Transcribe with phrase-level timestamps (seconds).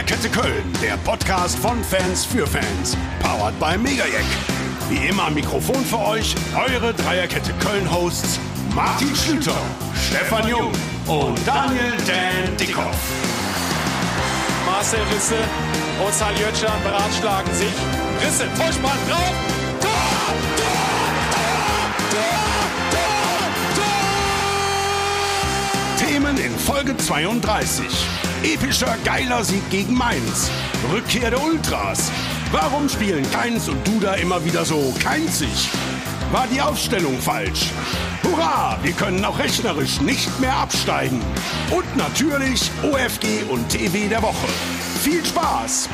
[0.00, 2.96] Dreierkette Köln, der Podcast von Fans für Fans.
[3.22, 4.24] Powered by Megajack.
[4.88, 8.40] Wie immer am Mikrofon für euch eure Dreierkette Köln-Hosts
[8.74, 9.60] Martin Schlüter,
[10.08, 10.72] Stefan Jung
[11.06, 12.96] und Daniel Dan Dickhoff.
[14.64, 15.36] Marcel Risse
[16.02, 17.74] und Saljötschan beratschlagen sich.
[18.24, 19.34] Risse, Vollspann drauf.
[19.82, 19.90] Tor,
[20.56, 20.78] Tor,
[22.10, 22.40] Tor,
[22.90, 23.50] Tor,
[25.98, 27.84] Tor, Themen in Folge 32.
[28.42, 30.50] Epischer, geiler Sieg gegen Mainz.
[30.90, 32.10] Rückkehr der Ultras.
[32.50, 35.68] Warum spielen Keins und Duda immer wieder so keinzig?
[36.32, 37.66] War die Aufstellung falsch?
[38.22, 41.20] Hurra, wir können auch rechnerisch nicht mehr absteigen.
[41.70, 44.48] Und natürlich OFG und TV der Woche.
[45.02, 45.88] Viel Spaß!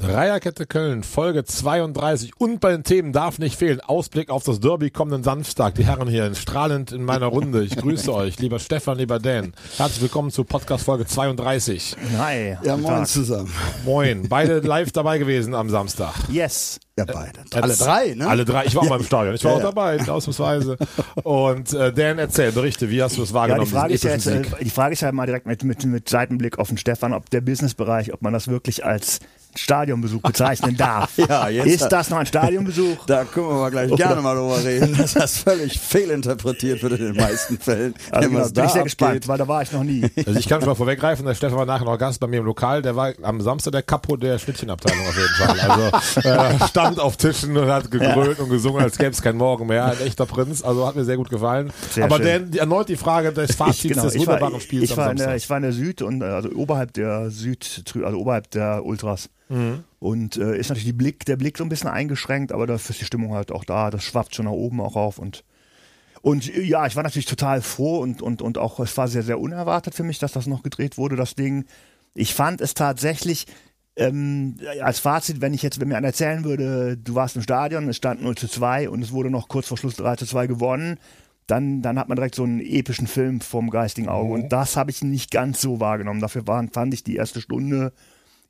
[0.00, 3.80] Dreierkette Köln, Folge 32 und bei den Themen darf nicht fehlen.
[3.80, 5.74] Ausblick auf das Derby kommenden Samstag.
[5.74, 7.64] Die Herren hier strahlend in meiner Runde.
[7.64, 9.54] Ich grüße euch, lieber Stefan, lieber Dan.
[9.76, 11.96] Herzlich willkommen zu Podcast Folge 32.
[12.16, 12.56] Hi.
[12.62, 13.08] Ja, moin Tag.
[13.08, 13.52] zusammen.
[13.84, 16.14] Moin, beide live dabei gewesen am Samstag.
[16.30, 16.78] Yes.
[16.96, 17.40] Ja, beide.
[17.60, 18.28] Alle drei, ne?
[18.28, 18.66] Alle drei.
[18.66, 18.90] Ich war auch Ja.
[18.90, 19.34] mal im Stadion.
[19.34, 19.66] Ich war Ja, auch ja.
[19.66, 20.76] dabei, ausnahmsweise.
[21.24, 23.66] Und äh, Dan, erzähl, berichte, wie hast du es Ja, wahrgenommen?
[23.66, 26.08] die Frage, ist ja jetzt, äh, die Frage ist ja mal direkt mit, mit, mit
[26.08, 29.18] Seitenblick auf den Stefan, ob der Businessbereich, ob man das wirklich als
[29.58, 31.10] Stadionbesuch bezeichnen darf.
[31.28, 33.04] Ja, jetzt- ist das noch ein Stadionbesuch?
[33.06, 37.06] Da können wir mal gleich gerne mal drüber reden, dass das völlig fehlinterpretiert wird in
[37.12, 37.94] den meisten Fällen.
[38.10, 38.84] Also, genau, was bin ich sehr abgeht.
[38.84, 40.08] gespannt, weil da war ich noch nie.
[40.26, 42.44] Also ich kann schon mal vorweggreifen, der Stefan war nachher noch Gast bei mir im
[42.46, 45.92] Lokal, der war am Samstag der Kapo der Schnittchenabteilung auf jeden Fall.
[46.22, 49.66] Also äh, stand auf Tischen und hat gegrölt und gesungen, als gäbe es kein Morgen
[49.66, 49.84] mehr.
[49.86, 51.70] Ein echter Prinz, also hat mir sehr gut gefallen.
[51.92, 54.84] Sehr Aber die- erneut die Frage des Fazits Ich, genau, des ich, war, wunderbaren Spiels
[54.90, 55.36] ich, war am in der, Samstag.
[55.44, 59.28] ich war in der Süd und äh, also oberhalb der Süd, also oberhalb der Ultras.
[59.48, 59.84] Mhm.
[59.98, 63.06] Und äh, ist natürlich Blick, der Blick so ein bisschen eingeschränkt, aber dafür ist die
[63.06, 63.90] Stimmung halt auch da.
[63.90, 65.44] Das schwappt schon nach oben auch auf und
[66.22, 69.22] und äh, ja, ich war natürlich total froh und, und, und auch, es war sehr,
[69.22, 71.64] sehr unerwartet für mich, dass das noch gedreht wurde, das Ding.
[72.14, 73.46] Ich fand es tatsächlich,
[73.96, 77.88] ähm, als Fazit, wenn ich jetzt, wenn mir einer erzählen würde, du warst im Stadion,
[77.88, 80.46] es stand 0 zu 2 und es wurde noch kurz vor Schluss 3 zu 2
[80.46, 80.98] gewonnen,
[81.46, 84.34] dann, dann hat man direkt so einen epischen Film vorm geistigen Auge.
[84.34, 86.20] Und das habe ich nicht ganz so wahrgenommen.
[86.20, 87.92] Dafür waren, fand ich die erste Stunde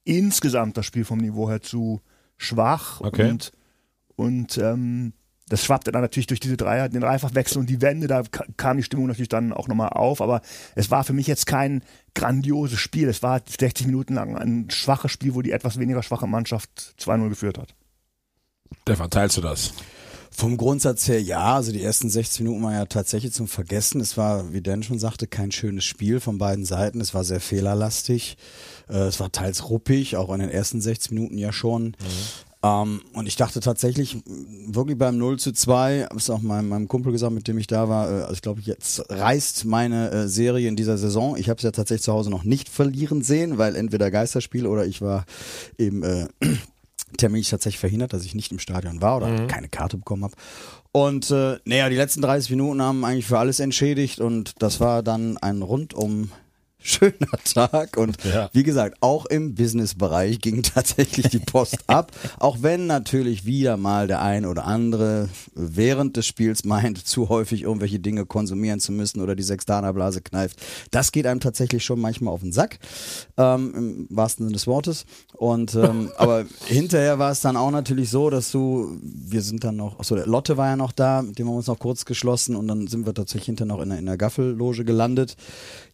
[0.08, 2.00] insgesamt das Spiel vom Niveau her zu
[2.36, 3.00] schwach.
[3.00, 3.30] Okay.
[3.30, 3.52] Und,
[4.16, 5.12] und ähm,
[5.48, 8.76] das schwappte dann natürlich durch diese Dreier, den Dreifachwechsel und die Wende, da ka- kam
[8.76, 10.20] die Stimmung natürlich dann auch nochmal auf.
[10.20, 10.42] Aber
[10.74, 11.82] es war für mich jetzt kein
[12.14, 13.08] grandioses Spiel.
[13.08, 17.28] Es war 60 Minuten lang ein schwaches Spiel, wo die etwas weniger schwache Mannschaft 2-0
[17.30, 17.74] geführt hat.
[18.82, 19.72] Stefan, teilst du das?
[20.30, 24.00] Vom Grundsatz her ja, also die ersten 60 Minuten waren ja tatsächlich zum Vergessen.
[24.00, 27.00] Es war, wie Dan schon sagte, kein schönes Spiel von beiden Seiten.
[27.00, 28.36] Es war sehr fehlerlastig.
[28.88, 31.96] Äh, Es war teils ruppig, auch in den ersten 60 Minuten ja schon.
[32.62, 34.18] Ähm, und ich dachte tatsächlich,
[34.66, 37.68] wirklich beim 0 zu 2, habe es auch meinem, meinem Kumpel gesagt, mit dem ich
[37.68, 41.36] da war, äh, also ich glaube, jetzt reißt meine äh, Serie in dieser Saison.
[41.36, 44.86] Ich habe es ja tatsächlich zu Hause noch nicht verlieren sehen, weil entweder Geisterspiel oder
[44.86, 45.24] ich war
[45.78, 46.26] eben äh,
[47.16, 50.34] terminlich tatsächlich verhindert, dass ich nicht im Stadion war oder keine Karte bekommen habe.
[50.92, 55.02] Und äh, naja, die letzten 30 Minuten haben eigentlich für alles entschädigt und das war
[55.02, 56.30] dann ein rundum
[56.80, 57.12] schöner
[57.52, 58.50] Tag und Ja.
[58.52, 64.06] wie gesagt, auch im Businessbereich ging tatsächlich die Post ab, auch wenn natürlich wieder mal
[64.06, 69.20] der ein oder andere während des Spiels meint, zu häufig irgendwelche Dinge konsumieren zu müssen
[69.20, 70.60] oder die Sextanerblase kneift.
[70.90, 72.78] Das geht einem tatsächlich schon manchmal auf den Sack,
[73.36, 75.04] ähm, im wahrsten Sinne des Wortes.
[75.34, 79.76] Und ähm, aber hinterher war es dann auch natürlich so, dass du, wir sind dann
[79.76, 82.04] noch, achso, der Lotte war ja noch da, mit dem haben wir uns noch kurz
[82.04, 85.36] geschlossen und dann sind wir tatsächlich hinterher noch in der, in der Gaffelloge gelandet.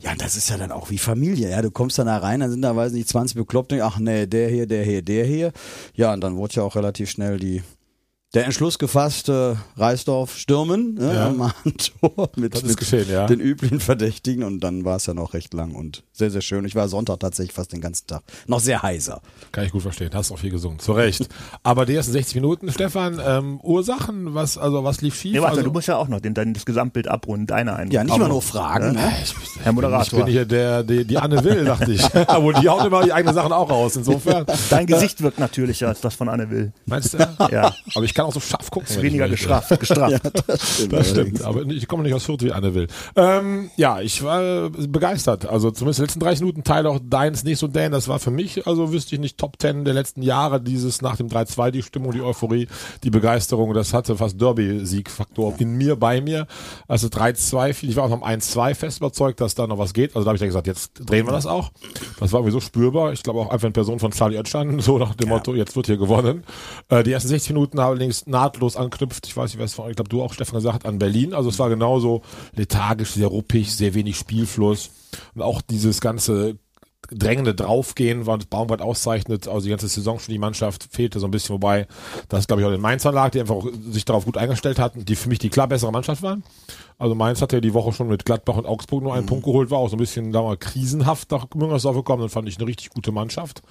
[0.01, 1.63] Ja, das ist ja dann auch wie Familie, ja.
[1.63, 4.49] Du kommst dann da rein, dann sind da, weiß nicht, 20 Bekloppte, ach nee, der
[4.49, 5.53] hier, der hier, der hier.
[5.95, 7.63] Ja, und dann wurde ja auch relativ schnell die
[8.35, 11.27] der Entschluss gefasst, äh, Reisdorf stürmen, ne, Ja.
[11.29, 13.27] am Tor mit, mit geschehen, ja.
[13.27, 16.65] den üblichen Verdächtigen und dann war es ja noch recht lang und sehr, sehr schön.
[16.65, 19.21] Ich war Sonntag tatsächlich fast den ganzen Tag noch sehr heiser.
[19.53, 20.11] Kann ich gut verstehen.
[20.13, 20.79] Hast auch viel gesungen.
[20.79, 21.29] Zu Recht.
[21.63, 25.33] Aber die ersten 60 Minuten, Stefan, ähm, Ursachen, was, also was lief schief?
[25.33, 27.95] Nee, warte, also, du musst ja auch noch den, dein, das Gesamtbild abrunden, deine Eindruck.
[27.95, 28.29] Ja, nicht mal noch.
[28.29, 28.95] nur Fragen.
[28.95, 29.13] Ne?
[29.63, 30.19] Herr Moderator.
[30.19, 32.05] ich bin hier der, die, die Anne Will, dachte ich.
[32.29, 33.97] Aber die haut immer die eigenen Sachen auch raus.
[33.97, 34.45] Insofern.
[34.71, 36.73] Dein Gesicht wirkt natürlicher als das von Anne Will.
[36.87, 37.19] Meinst du?
[37.51, 37.73] Ja.
[37.95, 38.89] Aber ich kann auch so scharf gucken.
[38.91, 39.37] ich Weniger möchte.
[39.37, 40.23] gestrafft, gestrafft.
[40.91, 42.87] Das stimmt, aber ich komme nicht aus Fürth wie Anne will.
[43.17, 45.47] Ähm, ja, ich war begeistert.
[45.47, 47.93] Also zumindest die letzten 30 Minuten Teil auch deins nicht so Dan.
[47.93, 51.17] Das war für mich, also wüsste ich nicht, Top 10 der letzten Jahre, dieses nach
[51.17, 52.69] dem 3-2, die Stimmung, die Euphorie,
[53.03, 53.75] die Begeisterung.
[53.75, 56.47] Das hatte fast Derby-Sieg-Faktor in mir, bei mir.
[56.89, 59.93] Also 3-2 fiel, ich war auch noch am 1-2 fest überzeugt, dass da noch was
[59.93, 60.15] geht.
[60.15, 61.71] Also da habe ich dann gesagt, jetzt drehen wir das auch.
[62.21, 63.13] Das war irgendwie so spürbar.
[63.13, 65.87] Ich glaube auch einfach in Person von Charlie Oetschan, so nach dem Motto, jetzt wird
[65.87, 66.45] hier gewonnen.
[66.89, 69.27] Äh, die ersten 60 Minuten haben allerdings nahtlos anknüpft.
[69.27, 71.35] Ich weiß nicht, was ich glaube, du auch, Stefan, gesagt, an Berlin.
[71.35, 72.23] Also es war genauso
[72.55, 74.91] lethargisch, sehr ruppig, sehr wenig Spielfluss.
[75.35, 76.59] Und auch dieses ganze
[77.11, 81.31] drängende Draufgehen, was Baumgart auszeichnet, also die ganze Saison schon die Mannschaft fehlte so ein
[81.31, 81.87] bisschen, wobei
[82.29, 85.17] das glaube ich auch den Mainzern lag, die einfach sich darauf gut eingestellt hatten, die
[85.17, 86.43] für mich die klar bessere Mannschaft waren.
[86.97, 89.29] Also Mainz hatte ja die Woche schon mit Gladbach und Augsburg nur einen mhm.
[89.29, 92.49] Punkt geholt, war auch so ein bisschen da mal krisenhaft nach Müngersdorf gekommen, dann fand
[92.49, 93.63] ich eine richtig gute Mannschaft.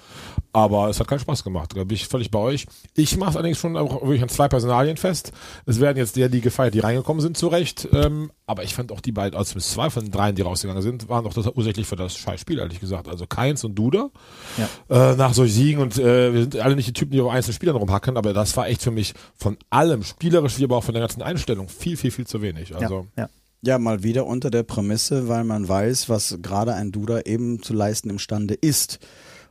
[0.52, 2.68] Aber es hat keinen Spaß gemacht, da bin ich völlig bei euch.
[2.96, 5.32] Ich mache allerdings schon auch wirklich an zwei Personalien fest.
[5.66, 7.88] Es werden jetzt der, die gefeiert, die reingekommen sind, zurecht.
[7.94, 11.08] Ähm, aber ich fand auch die beiden, also zwei von den dreien, die rausgegangen sind,
[11.08, 13.08] waren doch ursächlich für das Scheißspiel, ehrlich gesagt.
[13.08, 14.10] Also Keins und Duda.
[14.58, 15.12] Ja.
[15.12, 17.56] Äh, nach solchen Siegen und äh, wir sind alle nicht die Typen, die auf einzelnen
[17.56, 20.94] Spielern rumhacken, aber das war echt für mich von allem, spielerisch wie aber auch von
[20.94, 22.76] der ganzen Einstellung, viel, viel, viel zu wenig.
[22.76, 23.30] Also ja, ja.
[23.66, 27.74] Ja, mal wieder unter der Prämisse, weil man weiß, was gerade ein Duda eben zu
[27.74, 29.00] leisten imstande ist.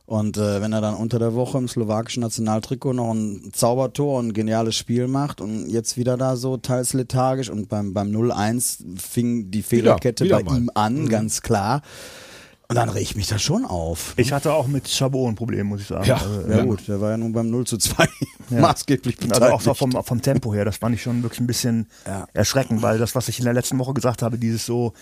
[0.05, 4.27] Und äh, wenn er dann unter der Woche im slowakischen Nationaltrikot noch ein Zaubertor und
[4.27, 8.99] ein geniales Spiel macht und jetzt wieder da so teils lethargisch und beim, beim 0-1
[8.99, 10.59] fing die Fehlerkette wieder, wieder bei mal.
[10.59, 11.09] ihm an, mhm.
[11.09, 11.81] ganz klar.
[12.73, 14.15] Und dann reg ich mich da schon auf.
[14.17, 16.05] Ich hatte auch mit Chabot ein Problem, muss ich sagen.
[16.05, 18.07] Ja, also, ja, ja gut, der war ja nun beim 0 zu 2
[18.49, 18.61] ja.
[18.61, 19.43] maßgeblich beteiligt.
[19.43, 22.27] Also auch vom, vom Tempo her, das fand ich schon wirklich ein bisschen ja.
[22.33, 24.93] erschreckend, weil das, was ich in der letzten Woche gesagt habe, dieses so,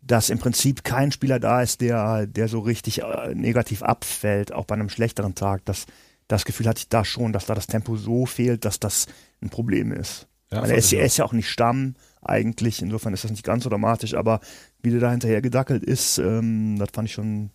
[0.00, 4.64] dass im Prinzip kein Spieler da ist, der, der so richtig äh, negativ abfällt, auch
[4.64, 5.66] bei einem schlechteren Tag.
[5.66, 5.84] Das,
[6.28, 9.06] das Gefühl hatte ich da schon, dass da das Tempo so fehlt, dass das
[9.42, 10.28] ein Problem ist.
[10.50, 13.64] Ja, er, ist, er ist ja auch nicht Stamm eigentlich, insofern ist das nicht ganz
[13.64, 14.40] so dramatisch, aber
[14.82, 17.50] wie der da hinterher gedackelt ist, ähm, das fand ich schon.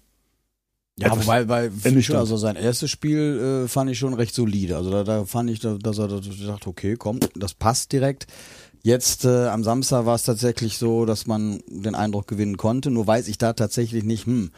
[0.98, 1.72] Ja, wobei, weil
[2.04, 4.78] schon, also sein erstes Spiel äh, fand ich schon recht solide.
[4.78, 8.28] Also da, da fand ich, dass er dachte, okay, komm, das passt direkt.
[8.84, 12.92] Jetzt äh, am Samstag war es tatsächlich so, dass man den Eindruck gewinnen konnte.
[12.92, 14.52] Nur weiß ich da tatsächlich nicht, hm,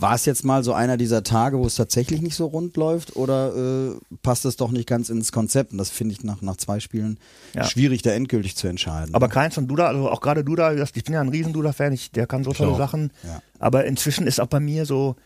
[0.00, 3.16] war es jetzt mal so einer dieser Tage, wo es tatsächlich nicht so rund läuft
[3.16, 5.72] oder äh, passt es doch nicht ganz ins Konzept?
[5.72, 7.18] Und das finde ich nach, nach zwei Spielen
[7.52, 7.64] ja.
[7.64, 9.12] schwierig, da endgültig zu entscheiden.
[9.14, 12.28] Aber keins von Duda, also auch gerade Duda, ich bin ja ein riesen Duda-Fan, der
[12.28, 13.12] kann so tolle Sachen.
[13.24, 13.42] Ja.
[13.58, 15.16] Aber inzwischen ist auch bei mir so,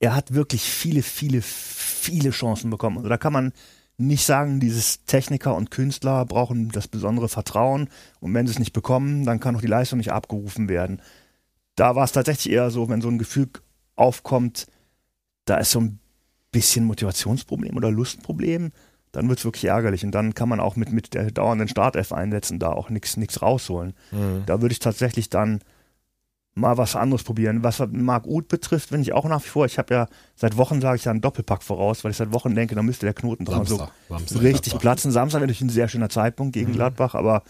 [0.00, 2.96] er hat wirklich viele, viele, viele Chancen bekommen.
[2.96, 3.52] Also da kann man
[3.96, 8.72] nicht sagen, dieses Techniker und Künstler brauchen das besondere Vertrauen und wenn sie es nicht
[8.72, 11.00] bekommen, dann kann auch die Leistung nicht abgerufen werden.
[11.76, 13.50] Da war es tatsächlich eher so, wenn so ein Gefühl
[14.00, 14.66] aufkommt,
[15.44, 15.98] da ist so ein
[16.52, 18.72] bisschen Motivationsproblem oder Lustproblem,
[19.12, 20.04] dann wird es wirklich ärgerlich.
[20.04, 23.94] Und dann kann man auch mit, mit der dauernden Startelf einsetzen, da auch nichts rausholen.
[24.10, 24.44] Mhm.
[24.46, 25.60] Da würde ich tatsächlich dann
[26.54, 27.62] mal was anderes probieren.
[27.62, 30.80] Was Marc Uth betrifft, bin ich auch nach wie vor, ich habe ja seit Wochen
[30.80, 33.44] sage ich ja einen Doppelpack voraus, weil ich seit Wochen denke, da müsste der Knoten
[33.44, 34.80] doch mal so Samstag, richtig Gladbach.
[34.80, 35.12] platzen.
[35.12, 36.74] Samstag wäre natürlich ein sehr schöner Zeitpunkt gegen mhm.
[36.74, 37.42] Gladbach, aber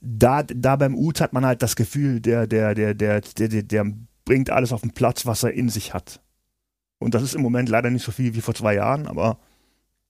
[0.00, 3.62] da, da beim Uth hat man halt das Gefühl, der, der, der, der, der, der,
[3.62, 3.92] der
[4.28, 6.20] bringt alles auf den Platz, was er in sich hat.
[6.98, 9.38] Und das ist im Moment leider nicht so viel wie vor zwei Jahren, aber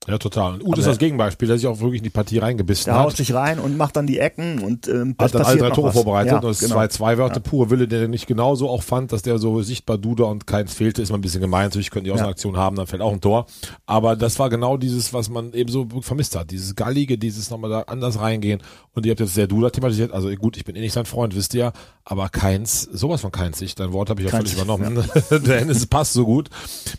[0.07, 0.55] ja, total.
[0.55, 3.01] Und Uth ist das Gegenbeispiel, der sich auch wirklich in die Partie reingebissen der hat.
[3.01, 5.71] Der haut sich rein und macht dann die Ecken und ähm, hat dann alle drei
[5.71, 5.95] Tore was.
[5.95, 6.75] vorbereitet ja, und es genau.
[6.75, 7.41] zwei zwei Wörter ja.
[7.41, 11.03] pure Wille, der nicht genauso auch fand, dass der so sichtbar Duda und keins fehlte,
[11.03, 11.65] ist mal ein bisschen gemein.
[11.65, 12.23] Natürlich könnten die auch ja.
[12.23, 13.47] eine Aktion haben, dann fällt auch ein Tor.
[13.85, 16.51] Aber das war genau dieses, was man eben so vermisst hat.
[16.53, 18.63] Dieses Gallige, dieses nochmal da anders reingehen.
[18.95, 20.13] Und ihr habt jetzt sehr Duda thematisiert.
[20.13, 21.73] Also gut, ich bin eh nicht sein Freund, wisst ihr,
[22.05, 23.61] aber keins, sowas von keins.
[23.61, 25.05] Ich, dein Wort habe ich ja völlig übernommen.
[25.31, 25.39] Ja.
[25.39, 26.49] Denn es passt so gut.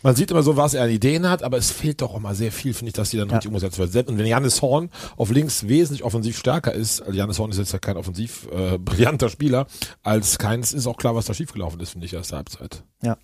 [0.04, 2.52] Man sieht immer so, was er an Ideen hat, aber es fehlt doch immer sehr
[2.52, 4.08] viel, finde ich, dass die dann richtig umgesetzt wird.
[4.08, 7.72] Und wenn Janis Horn auf links wesentlich offensiv stärker ist, also Janis Horn ist jetzt
[7.72, 9.66] ja kein offensiv äh, brillanter Spieler,
[10.02, 12.82] als keins ist auch klar, was da schiefgelaufen ist, finde ich, erste Halbzeit.
[13.02, 13.16] Ja.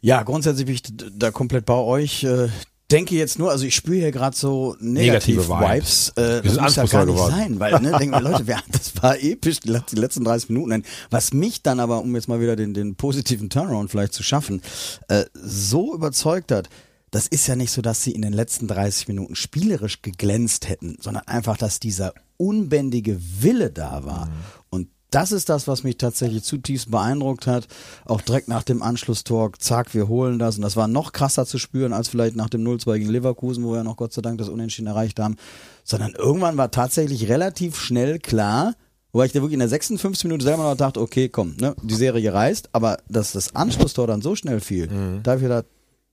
[0.00, 0.82] Ja, grundsätzlich bin ich
[1.18, 2.22] da komplett bei euch.
[2.24, 2.48] Äh,
[2.90, 6.08] denke jetzt nur, also ich spüre hier gerade so negative, negative Vibes.
[6.16, 7.34] Äh, das muss ja gar nicht geworden.
[7.34, 10.84] sein, weil ne, denken wir, Leute, wer, das war episch die, letzten 30 Minuten.
[11.10, 14.62] Was mich dann aber, um jetzt mal wieder den, den positiven Turnaround vielleicht zu schaffen,
[15.08, 16.68] äh, so überzeugt hat,
[17.10, 20.96] das ist ja nicht so, dass sie in den letzten 30 Minuten spielerisch geglänzt hätten,
[21.00, 24.26] sondern einfach, dass dieser unbändige Wille da war.
[24.26, 24.32] Mhm.
[24.70, 27.66] Und das ist das, was mich tatsächlich zutiefst beeindruckt hat.
[28.04, 30.56] Auch direkt nach dem Anschlusstor, zack, wir holen das.
[30.56, 33.72] Und das war noch krasser zu spüren als vielleicht nach dem 0-2 gegen Leverkusen, wo
[33.72, 35.36] wir noch Gott sei Dank das Unentschieden erreicht haben.
[35.84, 38.74] Sondern irgendwann war tatsächlich relativ schnell klar,
[39.10, 41.94] Wobei ich da wirklich in der 56 Minute selber noch dachte, okay, komm, ne, die
[41.94, 45.22] Serie reißt, aber dass das Anschlusstor dann so schnell fiel, mhm.
[45.22, 45.64] da habe ich gedacht,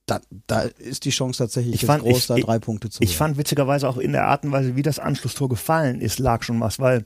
[0.05, 3.11] da, da ist die Chance tatsächlich ich fand, groß, ich, da drei Punkte zu Ich
[3.11, 3.17] holen.
[3.17, 6.59] fand witzigerweise auch in der Art und Weise, wie das Anschlusstor gefallen ist, lag schon
[6.59, 7.05] was, weil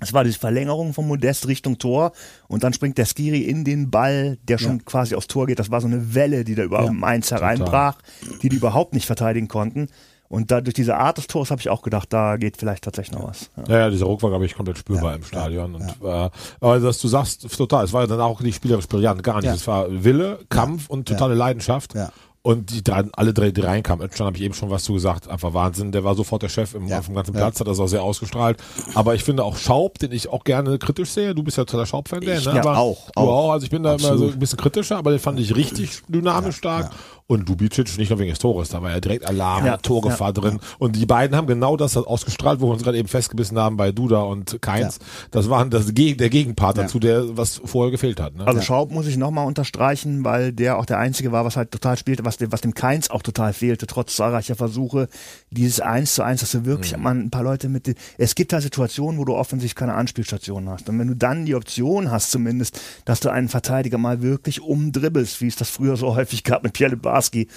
[0.00, 2.12] es war die Verlängerung vom Modest Richtung Tor
[2.48, 4.82] und dann springt der Skiri in den Ball, der schon ja.
[4.84, 5.58] quasi aufs Tor geht.
[5.58, 7.98] Das war so eine Welle, die da über ja, Mainz hereinbrach,
[8.42, 9.88] die die überhaupt nicht verteidigen konnten.
[10.28, 13.16] Und da durch diese Art des Tores habe ich auch gedacht, da geht vielleicht tatsächlich
[13.16, 13.50] noch was.
[13.68, 15.74] Ja, ja, dieser Ruck war, glaube ich, komplett spürbar ja, im Stadion.
[15.76, 19.22] Und äh, aber dass du sagst, total, es war ja dann auch nicht spielerisch brillant,
[19.22, 19.54] gar nicht.
[19.54, 21.94] Es war Wille, Kampf und totale Leidenschaft.
[21.94, 22.10] Ja.
[22.46, 25.28] Und die drei, alle drei, die reinkamen, Özcan habe ich eben schon was zu gesagt,
[25.28, 25.92] einfach Wahnsinn.
[25.92, 26.98] Der war sofort der Chef im, Ja.
[26.98, 27.40] auf dem ganzen Ja.
[27.40, 28.58] Platz, hat das auch sehr ausgestrahlt.
[28.94, 31.34] Aber ich finde auch Schaub, den ich auch gerne kritisch sehe.
[31.34, 32.38] Du bist ja totaler Schaub-Fan, ne?
[32.38, 33.28] ja, aber auch, Du auch.
[33.46, 33.52] auch.
[33.52, 34.32] Also ich bin da immer so Absolut.
[34.34, 36.90] ein bisschen kritischer, aber den fand ich richtig dynamisch stark.
[37.26, 39.78] Und Dubicic nicht nur wegen des Tores, da war ja direkt Alarm, Ja.
[39.78, 40.60] Torgefahr drin.
[40.78, 43.92] Und die beiden haben genau das ausgestrahlt, wo wir uns gerade eben festgebissen haben bei
[43.92, 44.98] Duda und Keins.
[45.30, 46.82] Das waren das, Geg- der Gegenpart Ja.
[46.82, 48.36] dazu, der was vorher gefehlt hat.
[48.36, 48.46] Ne?
[48.46, 51.96] Also Schaub muss ich nochmal unterstreichen, weil der auch der Einzige war, was halt total
[51.96, 55.08] spielte, was dem, was dem Keins auch total fehlte, trotz zahlreicher Versuche.
[55.50, 57.02] Dieses Eins zu Eins, dass du wirklich Mhm.
[57.02, 60.90] mal ein paar Leute mit, es gibt halt Situationen, wo du offensichtlich keine Anspielstation hast.
[60.90, 65.40] Und wenn du dann die Option hast zumindest, dass du einen Verteidiger mal wirklich umdribbelst,
[65.40, 67.48] wie es das früher so häufig gab mit Pierre Libarski,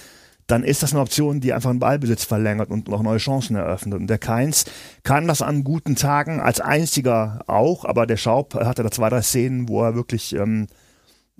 [0.46, 4.00] dann ist das eine Option, die einfach einen Ballbesitz verlängert und noch neue Chancen eröffnet.
[4.00, 4.64] Und der Keins
[5.02, 9.20] kann das an guten Tagen als einziger auch, aber der Schaub hatte da zwei, drei
[9.20, 10.68] Szenen, wo er wirklich ähm,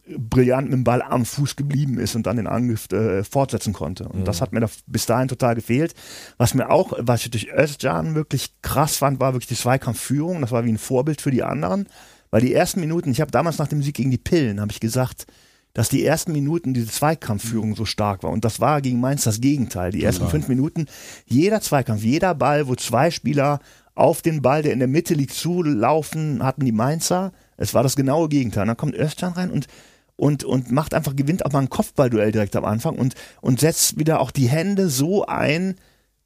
[0.07, 4.09] brillant mit dem Ball am Fuß geblieben ist und dann den Angriff äh, fortsetzen konnte.
[4.09, 5.95] Und das hat mir da bis dahin total gefehlt.
[6.37, 10.43] Was mir auch, was ich durch Özcan wirklich krass fand, war wirklich die Zweikampfführung.
[10.43, 11.89] Das war wie ein Vorbild für die anderen.
[12.31, 14.81] Weil die ersten Minuten, ich habe damals nach dem Sieg gegen die Pillen, habe ich
[14.81, 15.27] gesagt,
[15.79, 18.33] dass die ersten Minuten diese Zweikampfführung so stark war.
[18.33, 19.93] Und das war gegen Mainz das Gegenteil.
[19.93, 20.87] Die ersten fünf Minuten,
[21.25, 23.61] jeder Zweikampf, jeder Ball, wo zwei Spieler
[23.95, 27.31] auf den Ball, der in der Mitte liegt, zulaufen, hatten die Mainzer.
[27.57, 28.63] Es war das genaue Gegenteil.
[28.63, 29.69] Und dann kommt Özcan rein und
[30.17, 34.01] und, und macht einfach, gewinnt auch mal ein Kopfballduell direkt am Anfang und, und setzt
[34.01, 35.77] wieder auch die Hände so ein,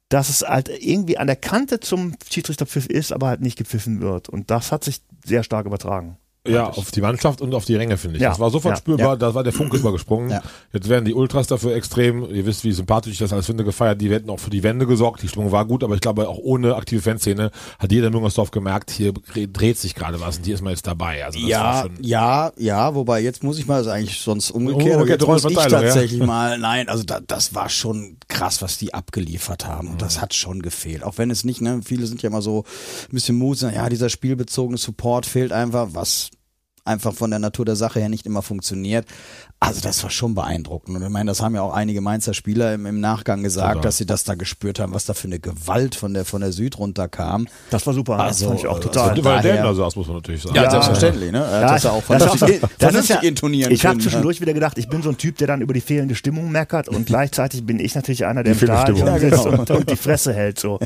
[0.09, 4.29] dass es halt irgendwie an der Kante zum Schiedsrichterpfiff ist, aber halt nicht gepfiffen wird.
[4.29, 6.17] Und das hat sich sehr stark übertragen.
[6.45, 8.21] Ja, auf die Mannschaft und auf die Ränge, finde ich.
[8.21, 9.15] Ja, Das war sofort ja, spürbar, ja.
[9.15, 10.29] da war der Funke übergesprungen.
[10.29, 10.41] Ja.
[10.73, 14.01] Jetzt werden die Ultras dafür extrem, ihr wisst, wie sympathisch ich das alles finde, gefeiert.
[14.01, 15.21] Die hätten auch für die Wende gesorgt.
[15.23, 18.51] Die Stimmung war gut, aber ich glaube, auch ohne aktive Fanszene hat jeder in Müngersdorf
[18.51, 21.23] gemerkt, hier dreht sich gerade was und hier ist man jetzt dabei.
[21.23, 25.03] Also Ja, ja, ja, wobei jetzt muss ich mal, das ist eigentlich sonst umgekehrt, aber
[25.03, 28.93] Umgekehrte jetzt muss ich tatsächlich mal, nein, also da, das war schon krass, was die
[28.93, 31.03] abgeliefert haben und das hat schon gefehlt.
[31.03, 32.65] Auch wenn es nicht, ne, viele sind ja immer so
[33.03, 36.31] ein bisschen Mut, sagen, ja, dieser spielbezogene Support fehlt einfach, was
[36.85, 39.07] einfach von der Natur der Sache her nicht immer funktioniert.
[39.65, 40.97] Also das war schon beeindruckend.
[40.97, 43.81] Und ich meine, das haben ja auch einige Mainzer Spieler im, im Nachgang gesagt, Total.
[43.81, 46.51] dass sie das da gespürt haben, was da für eine Gewalt von der von der
[46.51, 47.47] Süd runterkam.
[47.69, 48.19] Das war super.
[48.19, 49.09] Also, das fand ich auch äh, total.
[49.11, 50.55] also weil der daher- da saß, muss man natürlich sagen.
[50.55, 50.71] Ja, Ja.
[50.71, 51.39] selbstverständlich, ne?
[51.39, 53.97] Er hat das ja auch das vernünftig, ist auch- das ist ja- intonieren Ich habe
[53.97, 54.03] ne?
[54.03, 56.89] zwischendurch wieder gedacht, ich bin so ein Typ, der dann über die fehlende Stimmung meckert
[56.89, 59.43] und gleichzeitig bin ich natürlich einer, der im Stadion Ja, genau.
[59.47, 60.59] und, und die Fresse hält.
[60.59, 60.79] So.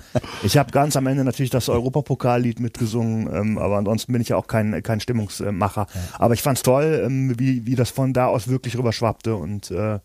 [0.44, 4.36] Ich habe ganz am Ende natürlich das Europapokallied mitgesungen, ähm, aber ansonsten bin ich ja
[4.38, 5.88] auch kein, kein Stimmungsmacher.
[6.20, 10.00] Aber ich fand's toll, ähm, wie, wie das von da aus wirklich rüberschwappte und, äh,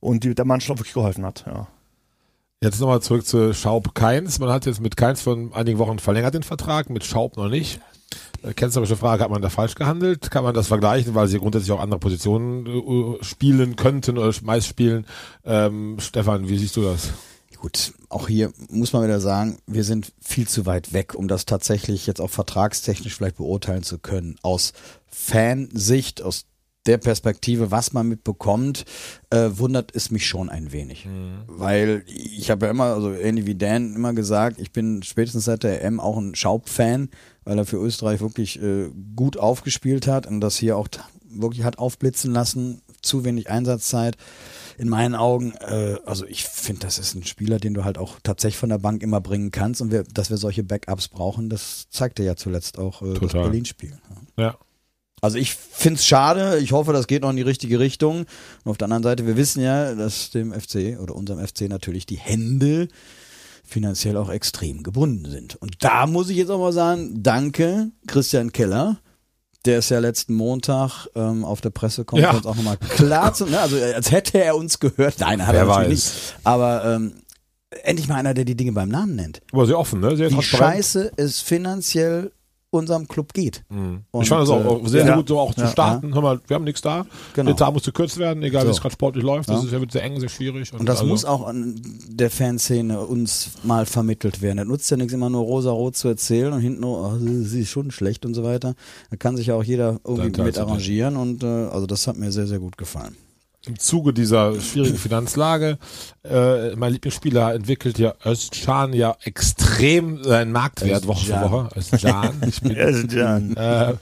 [0.00, 1.44] und die, der Mannschaft wirklich geholfen hat.
[1.46, 1.68] Ja.
[2.60, 4.38] Jetzt nochmal zurück zu Schaub Keins.
[4.40, 7.80] Man hat jetzt mit Keins von einigen Wochen verlängert den Vertrag, mit Schaub noch nicht.
[8.42, 10.30] Äh, Kennzerische Frage, hat man da falsch gehandelt?
[10.30, 14.66] Kann man das vergleichen, weil sie grundsätzlich auch andere Positionen äh, spielen könnten oder meist
[14.66, 15.06] spielen?
[15.44, 17.12] Ähm, Stefan, wie siehst du das?
[17.60, 21.44] Gut, auch hier muss man wieder sagen, wir sind viel zu weit weg, um das
[21.44, 24.36] tatsächlich jetzt auch vertragstechnisch vielleicht beurteilen zu können.
[24.42, 24.72] Aus
[25.08, 26.44] Fansicht, aus
[26.86, 28.84] der Perspektive, was man mitbekommt,
[29.30, 31.06] äh, wundert es mich schon ein wenig.
[31.46, 35.64] Weil ich habe ja immer, also ähnlich wie Dan immer gesagt, ich bin spätestens seit
[35.64, 37.10] der EM auch ein Schaub-Fan,
[37.44, 40.88] weil er für Österreich wirklich äh, gut aufgespielt hat und das hier auch
[41.30, 44.16] wirklich hat aufblitzen lassen, zu wenig Einsatzzeit.
[44.78, 48.18] In meinen Augen, äh, also ich finde, das ist ein Spieler, den du halt auch
[48.22, 51.88] tatsächlich von der Bank immer bringen kannst und wir, dass wir solche Backups brauchen, das
[51.90, 53.32] zeigte ja zuletzt auch äh, das.
[53.32, 53.98] Berlin-Spiel.
[54.36, 54.44] Ja.
[54.44, 54.58] Ja.
[55.20, 56.58] Also ich find's schade.
[56.58, 58.20] Ich hoffe, das geht noch in die richtige Richtung.
[58.64, 62.06] Und auf der anderen Seite, wir wissen ja, dass dem FC oder unserem FC natürlich
[62.06, 62.88] die Hände
[63.64, 65.56] finanziell auch extrem gebunden sind.
[65.56, 68.98] Und da muss ich jetzt auch mal sagen, danke Christian Keller.
[69.64, 72.50] Der ist ja letzten Montag ähm, auf der Pressekonferenz Ja.
[72.50, 73.58] auch nochmal klar zu, ne?
[73.60, 75.16] also als hätte er uns gehört.
[75.18, 76.14] Nein, hat Wer er natürlich weiß.
[76.14, 76.34] nicht.
[76.44, 77.12] Aber ähm,
[77.82, 79.42] endlich mal einer, der die Dinge beim Namen nennt.
[79.52, 80.16] Aber sehr offen, ne?
[80.16, 82.30] Sehr Wie scheiße es finanziell
[82.70, 83.64] unserem Club geht.
[83.70, 84.02] Mhm.
[84.10, 85.16] Und, ich fand das auch äh, auch sehr, sehr ja.
[85.16, 85.68] gut, so auch zu Ja.
[85.68, 86.12] starten.
[86.14, 87.06] Hör mal, wir haben nichts da.
[87.34, 87.46] Genau.
[87.48, 88.72] Der Tag muss gekürzt werden, egal wie So.
[88.72, 89.48] es gerade sportlich läuft.
[89.48, 89.66] Das Ja.
[89.66, 90.72] ist ja wird sehr eng, sehr schwierig.
[90.72, 94.58] Und das also, muss auch an der Fanszene uns mal vermittelt werden.
[94.58, 97.70] Das nutzt ja nichts, immer nur rosa-rot zu erzählen und hinten nur, oh, sie ist
[97.70, 98.74] schon schlecht und so weiter.
[99.10, 102.32] Da kann sich ja auch jeder irgendwie mit arrangieren und äh, also das hat mir
[102.32, 103.16] sehr, sehr gut gefallen.
[103.66, 105.78] Im Zuge dieser schwierigen Finanzlage,
[106.24, 111.40] äh, mein Lieblingsspieler entwickelt ja Özcan ja extrem seinen Marktwert Woche für.
[111.40, 111.68] Woche.
[111.76, 113.56] Özcan, ich bin, Özcan.
[113.56, 113.94] äh,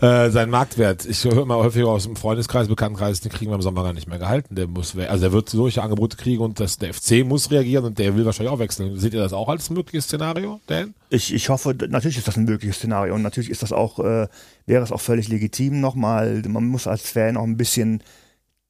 [0.00, 1.06] äh, sein Marktwert.
[1.06, 4.08] Ich höre immer häufiger aus dem Freundeskreis, Bekanntenkreis, den kriegen wir im Sommer gar nicht
[4.08, 4.54] mehr gehalten.
[4.54, 7.98] Der muss, also der wird solche Angebote kriegen und das, der FC muss reagieren und
[7.98, 8.98] der will wahrscheinlich auch wechseln.
[8.98, 10.94] Seht ihr das auch als mögliches Szenario, Dan?
[11.10, 14.28] Ich, ich hoffe, natürlich ist das ein mögliches Szenario und natürlich ist das auch, äh,
[14.66, 16.42] wäre es auch völlig legitim nochmal.
[16.46, 18.02] Man muss als Fan auch ein bisschen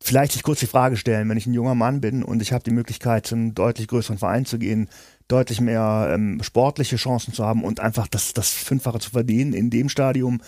[0.01, 2.65] vielleicht sich kurz die Frage stellen, wenn ich ein junger Mann bin und ich habe
[2.65, 4.89] die Möglichkeit, zu einem deutlich größeren Verein zu gehen,
[5.27, 9.71] deutlich mehr ähm, sportliche Chancen zu haben und einfach das, das Fünffache zu verdienen in
[9.71, 10.41] dem Stadium.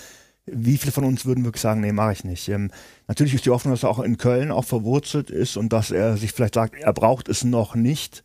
[0.46, 2.48] Wie viele von uns würden wirklich sagen, nee, mache ich nicht?
[2.48, 2.70] Ähm,
[3.06, 6.16] natürlich ist die Hoffnung, dass er auch in Köln auch verwurzelt ist und dass er
[6.16, 8.24] sich vielleicht sagt, er braucht es noch nicht.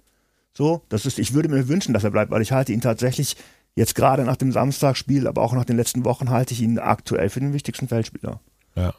[0.53, 3.35] So, das ist, ich würde mir wünschen, dass er bleibt, weil ich halte ihn tatsächlich
[3.75, 7.29] jetzt gerade nach dem Samstagsspiel, aber auch nach den letzten Wochen halte ich ihn aktuell
[7.29, 8.39] für den wichtigsten Feldspieler.
[8.75, 8.93] Ja.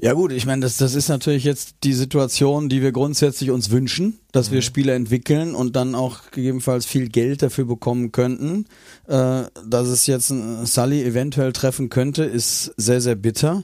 [0.00, 3.70] Ja gut, ich meine, das, das ist natürlich jetzt die Situation, die wir grundsätzlich uns
[3.70, 8.66] wünschen, dass wir Spieler entwickeln und dann auch gegebenenfalls viel Geld dafür bekommen könnten.
[9.06, 13.62] Äh, dass es jetzt ein Sully eventuell treffen könnte, ist sehr, sehr bitter.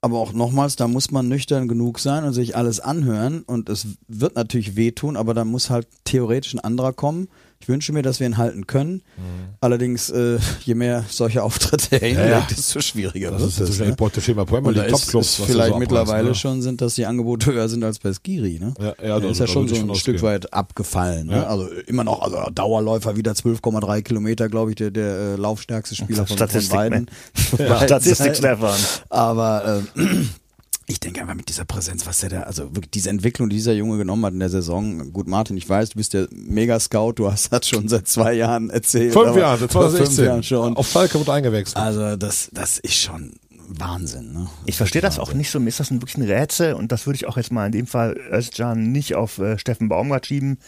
[0.00, 3.86] Aber auch nochmals, da muss man nüchtern genug sein und sich alles anhören und es
[4.08, 7.28] wird natürlich wehtun, aber da muss halt theoretisch ein anderer kommen,
[7.62, 9.02] ich wünsche mir, dass wir ihn halten können.
[9.16, 9.54] Mhm.
[9.60, 12.46] Allerdings, äh, je mehr solche Auftritte er hinlegt, ja, ja.
[12.50, 13.86] desto schwieriger das wird ist es.
[13.86, 13.94] Ne?
[13.94, 15.36] Beuteschema Premier League Topclubs.
[15.46, 16.34] Vielleicht so mittlerweile ne?
[16.34, 18.58] schon sind, dass die Angebote höher sind als bei Skiri.
[18.58, 18.74] Ne?
[18.80, 20.22] Ja, ja, der ist ja schon so ein Stück ausgehen.
[20.22, 21.28] weit abgefallen.
[21.28, 21.46] Ne?
[21.46, 26.26] Also immer noch, also Dauerläufer wieder 12,3 Kilometer, glaube ich, der, der äh, laufstärkste Spieler
[26.26, 27.10] von, von beiden.
[27.58, 28.78] Ja, Statistik, Stefan.
[29.08, 30.02] Aber äh,
[30.86, 33.72] ich denke einfach mit dieser Präsenz, was der da, also wirklich diese Entwicklung, die dieser
[33.72, 35.12] Junge genommen hat in der Saison.
[35.12, 38.70] Gut, Martin, ich weiß, du bist der Mega-Scout, du hast das schon seit zwei Jahren
[38.70, 39.12] erzählt.
[39.12, 40.24] Fünf Jahre, seit 2016.
[40.24, 40.76] Jahren schon.
[40.76, 41.76] Auf Falke wird eingewechselt.
[41.76, 43.34] Also das, das ist schon
[43.68, 44.32] Wahnsinn.
[44.32, 44.48] Ne?
[44.66, 47.06] Ich verstehe das auch nicht so, mir ist das ein, wirklich ein Rätsel und das
[47.06, 50.58] würde ich auch jetzt mal in dem Fall Özcan nicht auf äh, Steffen Baumgart schieben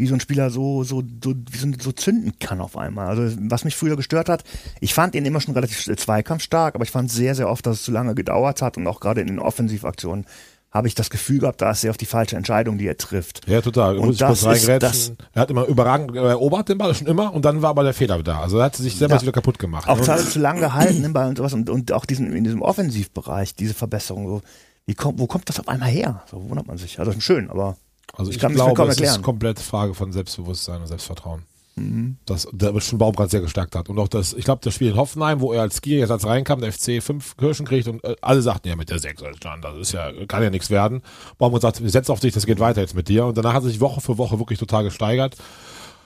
[0.00, 3.06] wie so ein Spieler so, so, so, so, so zünden kann auf einmal.
[3.06, 4.44] Also was mich früher gestört hat,
[4.80, 7.82] ich fand ihn immer schon relativ zweikampfstark, aber ich fand sehr, sehr oft, dass es
[7.84, 10.24] zu lange gedauert hat und auch gerade in den Offensivaktionen
[10.70, 13.48] habe ich das Gefühl gehabt, da ist er auf die falsche Entscheidung, die er trifft.
[13.48, 13.98] Ja, total.
[13.98, 17.34] Und Muss das ich kurz das, Er hat immer überragend erobert den Ball schon immer
[17.34, 18.40] und dann war aber der Fehler da.
[18.40, 19.88] Also er hat sich selber ja, wieder kaputt gemacht.
[19.88, 20.16] Auch ne?
[20.16, 23.74] zu lange gehalten im Ball und sowas und, und auch diesen, in diesem Offensivbereich, diese
[23.74, 24.28] Verbesserung.
[24.28, 24.42] So,
[24.86, 26.22] wie kommt, wo kommt das auf einmal her?
[26.30, 27.00] So wundert man sich.
[27.00, 27.76] Also schön, aber
[28.16, 31.42] also ich, ich glaube, es ist komplett Frage von Selbstbewusstsein und Selbstvertrauen.
[31.76, 32.16] Mhm.
[32.26, 33.88] Das, der schon Baumgart sehr gestärkt hat.
[33.88, 36.26] Und auch das, ich glaube, das Spiel in Hoffenheim, wo er als Gier jetzt als
[36.26, 39.76] reinkam, der FC fünf Kirschen kriegt und äh, alle sagten ja mit der sechs, das
[39.78, 41.02] ist ja, kann ja nichts werden.
[41.38, 43.26] Baumgart sagt, wir setzen auf dich, das geht weiter jetzt mit dir.
[43.26, 45.36] Und danach hat er sich Woche für Woche wirklich total gesteigert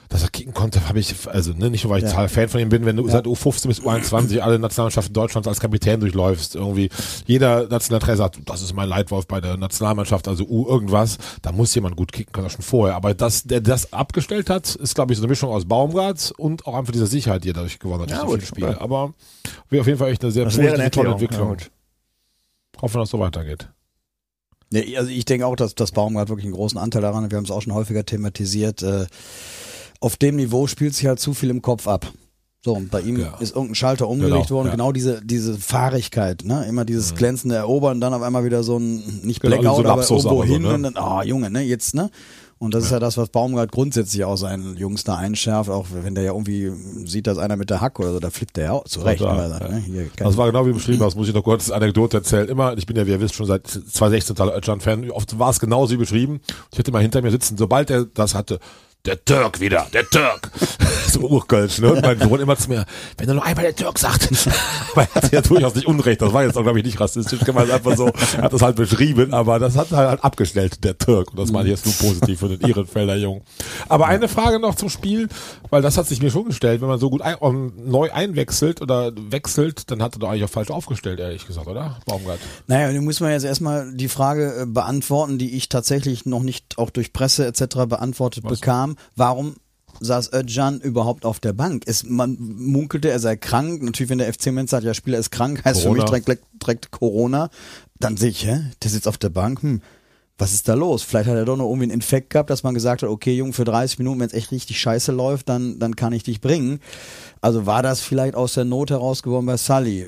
[0.09, 2.11] dass er kicken konnte, habe ich, also ne, nicht nur, weil ich ja.
[2.11, 3.11] total Fan von ihm bin, wenn du ja.
[3.13, 6.89] seit U15 bis U21 alle Nationalmannschaften Deutschlands als Kapitän durchläufst, irgendwie
[7.25, 11.73] jeder Nationaltrainer sagt, das ist mein Leitwolf bei der Nationalmannschaft, also U irgendwas, da muss
[11.75, 12.95] jemand gut kicken können, schon vorher.
[12.95, 16.65] Aber dass der das abgestellt hat, ist, glaube ich, so eine Mischung aus Baumgart und
[16.67, 18.81] auch einfach dieser Sicherheit, die er dadurch gewonnen hat, ja, so viele Spiele.
[18.81, 19.13] Aber
[19.69, 21.57] wäre auf jeden Fall echt eine sehr positive, eine tolle Entwicklung.
[21.59, 21.65] Ja,
[22.81, 23.69] Hoffen, dass es so weitergeht.
[24.71, 27.31] Ja, also ich denke auch, dass, dass Baumgart wirklich einen großen Anteil daran hat.
[27.31, 28.83] Wir haben es auch schon häufiger thematisiert.
[28.83, 29.05] Äh,
[30.05, 32.05] auf dem Niveau spielt sich halt zu viel im Kopf ab.
[32.63, 33.35] So, und bei ihm ja.
[33.39, 34.71] ist irgendein Schalter umgelegt genau, worden, ja.
[34.73, 36.65] genau diese, diese Fahrigkeit, ne?
[36.67, 37.17] Immer dieses mhm.
[37.17, 40.61] glänzende Erobern, dann auf einmal wieder so ein, nicht genau, Blackout, so aber irgendwo hin
[40.61, 40.73] so, ne?
[40.75, 42.11] und dann, oh Junge, ne, jetzt, ne?
[42.59, 42.85] Und das ja.
[42.85, 46.33] ist ja das, was Baumgart grundsätzlich auch seinen Jungs da einschärft, auch wenn der ja
[46.33, 46.71] irgendwie
[47.05, 49.19] sieht, dass einer mit der Hack oder so, da flippt der ja auch zurecht.
[49.19, 49.77] Total, sagt, ne?
[49.77, 52.47] Hier, das war genau wie beschrieben hast, muss ich noch kurz eine Anekdote erzählen.
[52.47, 55.93] Immer, ich bin ja, wie ihr wisst, schon seit 2016 Deutschland-Fan, oft war es genauso
[55.93, 56.41] wie beschrieben.
[56.71, 58.59] Ich hätte mal hinter mir sitzen, sobald er das hatte,
[59.05, 60.51] der Türk wieder, der Türk.
[61.07, 61.93] so Urkölsch, ne?
[61.93, 62.85] Und mein Sohn immer zu mir,
[63.17, 64.29] wenn er nur einmal der Türk sagt.
[64.91, 66.21] aber er hat ja durchaus nicht Unrecht.
[66.21, 68.75] Das war jetzt auch, glaube ich, nicht rassistisch gemeint, einfach so, er hat das halt
[68.75, 71.31] beschrieben, aber das hat er halt abgestellt, der Türk.
[71.31, 73.41] Und das meine ich jetzt nur positiv für den Ehrenfelder Jungen.
[73.87, 75.29] Aber eine Frage noch zum Spiel,
[75.69, 78.81] weil das hat sich mir schon gestellt, wenn man so gut ein, um, neu einwechselt
[78.81, 81.99] oder wechselt, dann hat er doch eigentlich auch falsch aufgestellt, ehrlich gesagt, oder?
[82.05, 82.39] Baumgart.
[82.67, 86.77] Naja, dann muss man jetzt erstmal die Frage äh, beantworten, die ich tatsächlich noch nicht
[86.77, 87.85] auch durch Presse etc.
[87.87, 88.59] beantwortet Was?
[88.59, 89.55] bekam warum
[89.99, 91.83] saß Özcan überhaupt auf der Bank?
[91.85, 93.81] Es, man munkelte, er sei krank.
[93.81, 96.05] Natürlich, wenn der FC Menz sagt, ja, Spieler ist krank, heißt Corona.
[96.05, 97.49] für mich direkt, direkt Corona.
[97.99, 99.81] Dann sehe ich, hä, der sitzt auf der Bank, hm,
[100.37, 101.03] was ist da los?
[101.03, 103.53] Vielleicht hat er doch noch irgendwie einen Infekt gehabt, dass man gesagt hat, okay, Junge,
[103.53, 106.79] für 30 Minuten, wenn es echt richtig scheiße läuft, dann, dann kann ich dich bringen.
[107.39, 110.05] Also war das vielleicht aus der Not heraus geworden bei Sully?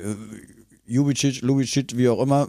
[0.88, 2.48] Jubicic, Lubicic, wie auch immer.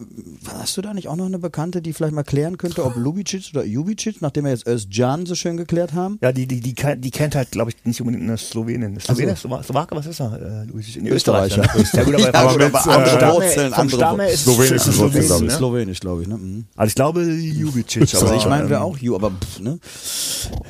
[0.53, 3.51] Hast du da nicht auch noch eine Bekannte, die vielleicht mal klären könnte, ob Lubicic
[3.53, 6.17] oder Jubicic, nachdem wir jetzt Özcan so schön geklärt haben?
[6.21, 8.97] Ja, die, die, die, die kennt halt, glaube ich, nicht unbedingt eine Slowenin.
[8.97, 9.61] Slowenin, also.
[9.61, 10.63] Slowake, was ist er?
[10.63, 10.95] Äh, Lubicic?
[10.95, 11.63] In Österreicher.
[11.75, 11.97] Österreicher.
[11.97, 15.51] ja, gut, aber, aber, mit, aber andere Wurzeln, Stamme ist Slowenisch, Slowenisch, glaube ich.
[15.51, 16.37] Slowenisch, glaube ich, ne?
[16.37, 16.65] Mhm.
[16.77, 18.15] Also ich glaube Jubicic.
[18.21, 19.79] aber ich meine, wir auch Ju, aber pff, ne?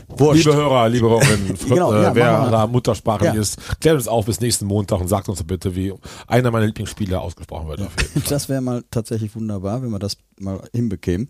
[0.08, 0.46] Wurscht.
[0.46, 3.34] Liebe Hörer, liebe Hörerinnen, genau, äh, ja, wer da Muttersprache ja.
[3.34, 5.94] ist, klärt uns auf bis nächsten Montag und sagt uns bitte, wie
[6.26, 7.82] einer meiner Lieblingsspiele ausgesprochen wird.
[8.30, 11.28] das wäre mal tatsächlich wunderbar, wenn wir das mal hinbekämen.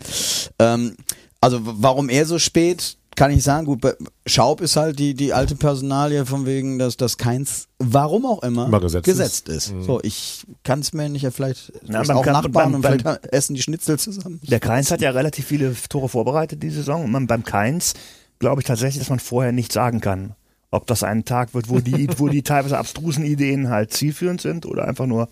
[0.60, 0.96] Ähm,
[1.42, 3.82] also warum er so spät, kann ich sagen, gut,
[4.26, 8.68] Schaub ist halt die, die alte Personalie von wegen, dass das keins, warum auch immer,
[8.68, 9.74] Immer gesetzt ist.
[9.82, 12.82] So, ich kann es mir nicht, ja, vielleicht Na, beim auch Kan- nachbauen beim- und
[12.82, 14.40] beim- vielleicht essen die Schnitzel zusammen.
[14.44, 17.04] Der Keins hat ja relativ viele Tore vorbereitet die Saison.
[17.04, 17.94] Und man, beim Keins
[18.40, 20.36] glaube ich tatsächlich, dass man vorher nicht sagen kann,
[20.72, 24.66] ob das ein Tag wird, wo die, wo die teilweise abstrusen Ideen halt zielführend sind
[24.66, 25.28] oder einfach nur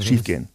[0.00, 0.48] schief gehen.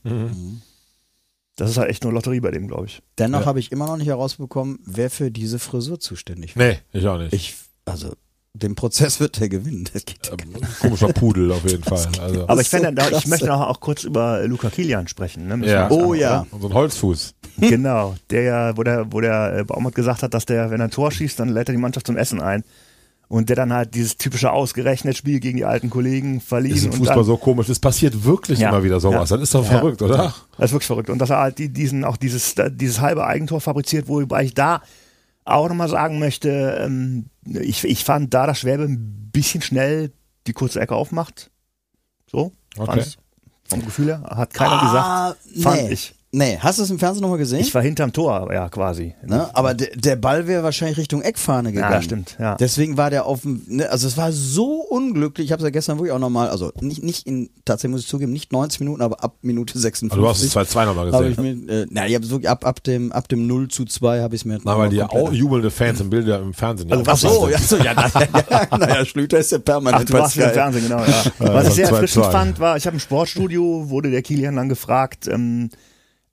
[1.55, 3.01] Das ist halt echt nur Lotterie bei dem, glaube ich.
[3.19, 3.45] Dennoch Ja.
[3.45, 6.65] habe ich immer noch nicht herausbekommen, wer für diese Frisur zuständig war.
[6.65, 7.31] Nee, ich auch nicht.
[7.33, 8.13] Ich, also,
[8.55, 9.87] den Prozess wird er gewinnen.
[9.93, 10.79] Das geht nicht.
[10.79, 12.07] Komischer Pudel auf jeden Fall.
[12.19, 13.51] Also, Aber ich, so fände, ich möchte ey.
[13.51, 15.47] auch, auch kurz über Luca Kilian sprechen.
[15.47, 15.67] Ne?
[15.67, 15.89] Ja.
[15.91, 16.45] Oh ja.
[16.49, 17.35] und so ein Holzfuß.
[17.57, 20.85] Genau, der ja, wo der, wo der äh, Baumert gesagt hat, dass der, wenn er
[20.87, 22.63] ein Tor schießt, dann lädt er die Mannschaft zum Essen ein.
[23.33, 26.75] Und der dann halt dieses typische ausgerechnet Spiel gegen die alten Kollegen verliehen.
[26.75, 27.67] Ist im und Fußball dann, so komisch.
[27.67, 28.69] Es passiert wirklich Ja.
[28.69, 29.31] immer wieder sowas.
[29.31, 29.37] Ja.
[29.37, 29.71] Das ist doch Ja.
[29.79, 30.35] verrückt, oder?
[30.57, 31.09] Das ist wirklich verrückt.
[31.09, 34.53] Und dass er halt die, diesen, auch dieses, da- dieses halbe Eigentor fabriziert, wobei ich
[34.53, 34.83] da
[35.45, 40.11] auch nochmal sagen möchte, ähm, ich, ich fand da, dass Schwäbe ein bisschen schnell
[40.45, 41.49] die kurze Ecke aufmacht.
[42.31, 42.99] So, fand Okay.
[42.99, 43.17] ich.
[43.67, 44.21] Vom Gefühl her.
[44.29, 45.63] Hat keiner Ah, gesagt.
[45.63, 45.93] Fand nee.
[45.93, 46.13] ich.
[46.35, 47.59] Nee, hast du es im Fernsehen nochmal gesehen?
[47.59, 49.13] Ich war hinterm Tor, ja, quasi.
[49.23, 49.47] Ne?
[49.53, 51.93] Aber der, der Ball wäre wahrscheinlich Richtung Eckfahne gegangen.
[51.93, 52.55] Ja, stimmt, ja.
[52.55, 55.45] Deswegen war der auf dem, ne, also es war so unglücklich.
[55.45, 58.07] Ich habe es ja gestern wirklich auch nochmal, also nicht, nicht in, tatsächlich muss ich
[58.07, 60.11] zugeben, nicht 90 Minuten, aber ab Minute 56.
[60.11, 61.65] Also du hast es 2-2 nochmal Habe ich gesehen.
[61.65, 64.33] mir, äh, na, ich habe wirklich ab, ab dem, ab dem 0 zu 2 habe
[64.33, 64.59] ich es mir.
[64.63, 66.89] Na, weil die auch jubelnde Fans im Bilder im Fernsehen.
[66.89, 70.07] ja Also Ach so, ja, so, ja, na, ja, naja, Schlüter ist ja permanent Ach,
[70.07, 70.49] du warst im.
[70.49, 71.03] Fernsehen, genau.
[71.03, 71.25] Ja.
[71.53, 71.91] Was ich sehr 2-2.
[71.91, 75.69] erfrischend fand, war, ich habe im Sportstudio, wurde der Kilian dann gefragt, ähm,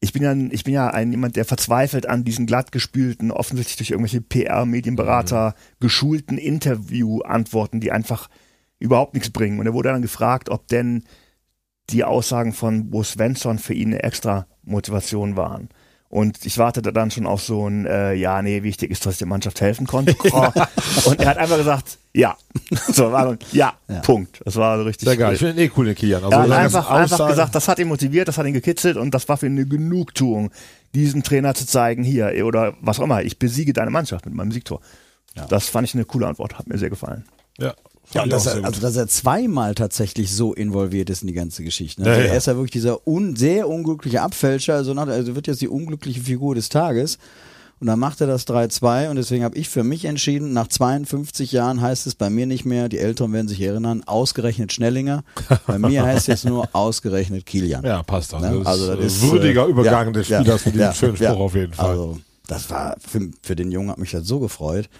[0.00, 3.90] ich bin ja, ich bin ja ein jemand, der verzweifelt an diesen glattgespülten, offensichtlich durch
[3.90, 8.30] irgendwelche PR-Medienberater geschulten Interview-Antworten, die einfach
[8.78, 9.60] überhaupt nichts bringen.
[9.60, 11.04] Und er wurde dann gefragt, ob denn
[11.90, 15.68] die Aussagen von Bo Svensson für ihn eine extra Motivation waren.
[16.10, 19.18] Und ich wartete dann schon auf so ein, äh, ja, nee, wichtig ist, dass ich
[19.18, 20.16] der Mannschaft helfen konnte.
[21.04, 22.36] und er hat einfach gesagt, ja.
[22.88, 24.40] So, war so ein, ja, Punkt.
[24.44, 25.06] Das war so richtig.
[25.06, 25.34] Sehr geil.
[25.34, 26.24] Ich finde ihn eh cool, den Kilian.
[26.24, 29.14] Also Er hat einfach, einfach gesagt, das hat ihn motiviert, das hat ihn gekitzelt und
[29.14, 30.50] das war für ihn eine Genugtuung,
[30.94, 34.50] diesem Trainer zu zeigen, hier, oder was auch immer, ich besiege deine Mannschaft mit meinem
[34.50, 34.80] Siegtor.
[35.48, 37.24] Das fand ich eine coole Antwort, hat mir sehr gefallen.
[37.56, 37.74] Ja,
[38.12, 41.62] Ja, und dass er, also dass er zweimal tatsächlich so involviert ist in die ganze
[41.62, 42.02] Geschichte.
[42.02, 42.08] Ne?
[42.08, 42.32] Ja, Also ja.
[42.32, 45.68] Er ist ja wirklich dieser un, sehr unglückliche Abfälscher, also, nach, also wird jetzt die
[45.68, 47.18] unglückliche Figur des Tages.
[47.80, 51.50] Und dann macht er das 3-2 und deswegen habe ich für mich entschieden, nach 52
[51.50, 55.24] Jahren heißt es bei mir nicht mehr, die Älteren werden sich erinnern, ausgerechnet Schnellinger.
[55.66, 57.82] Bei mir heißt es jetzt nur ausgerechnet Kilian.
[57.82, 58.40] Ja, passt auch.
[58.40, 58.54] Ne?
[58.58, 60.92] Das Also das ist ist würdiger äh, Übergang ja, des ja, Spielers für diesen ja,
[60.92, 61.32] schönen Spruch ja.
[61.32, 61.88] auf jeden Fall.
[61.88, 64.90] Also das war für, für den Jungen hat mich das so gefreut.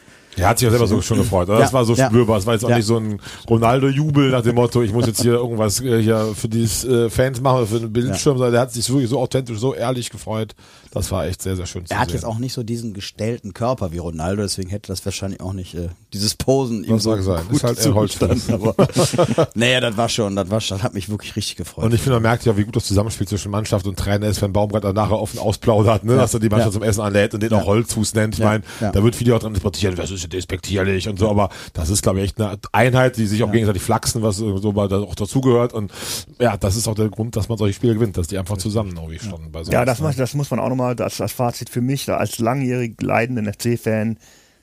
[0.40, 1.48] Er hat sich ja selber so schon gefreut.
[1.48, 1.58] Oder?
[1.58, 2.38] Das Ja, war so spürbar.
[2.38, 5.34] Es war jetzt auch nicht so ein Ronaldo-Jubel nach dem Motto, ich muss jetzt hier
[5.34, 8.36] irgendwas äh, hier für die äh, Fans machen, für den Bildschirm.
[8.38, 10.54] sondern Der hat sich wirklich so authentisch, so ehrlich gefreut.
[10.92, 12.16] Das war echt sehr, sehr schön zu Er hat sehen.
[12.16, 15.74] jetzt auch nicht so diesen gestellten Körper wie Ronaldo, deswegen hätte das wahrscheinlich auch nicht
[15.74, 17.44] äh, dieses Posen ihm Das so mag sein.
[17.48, 18.50] gut Ist halt Holzfuß.
[18.50, 18.74] aber
[19.54, 21.84] naja, das war schon, das war schon, das hat mich wirklich richtig gefreut.
[21.84, 24.42] Und ich finde, man merkt ja, wie gut das Zusammenspiel zwischen Mannschaft und Trainer ist,
[24.42, 26.80] wenn Baumgart dann nachher offen ausplaudert, ne, dass er die Mannschaft Ja.
[26.80, 28.34] zum Essen anlädt und den auch Holzfuß nennt.
[28.34, 28.46] Ich Ja.
[28.46, 28.90] meine, Ja.
[28.90, 32.02] da wird viele auch dran diskutieren, das ist ja despektierlich und so, aber das ist,
[32.02, 35.14] glaube ich, echt eine Einheit, die sich auch gegenseitig flachsen, was so mal da auch
[35.14, 35.72] dazugehört.
[35.72, 35.92] Und
[36.40, 38.96] ja, das ist auch der Grund, dass man solche Spiele gewinnt, dass die einfach zusammen
[38.96, 41.70] irgendwie standen bei so Ja, das, muss- das muss man auch nochmal, das, das Fazit
[41.70, 44.18] für mich, da als langjährig leidenden FC-Fan,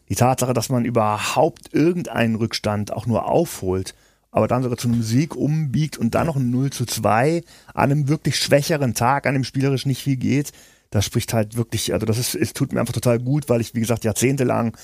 [0.09, 3.93] die Tatsache, dass man überhaupt irgendeinen Rückstand auch nur aufholt,
[4.31, 7.91] aber dann sogar zu einem Sieg umbiegt und dann noch ein 0 zu 2 an
[7.91, 10.51] einem wirklich schwächeren Tag, an dem spielerisch nicht viel geht,
[10.89, 13.75] das spricht halt wirklich, also das ist, es tut mir einfach total gut, weil ich,
[13.75, 14.77] wie gesagt, jahrzehntelang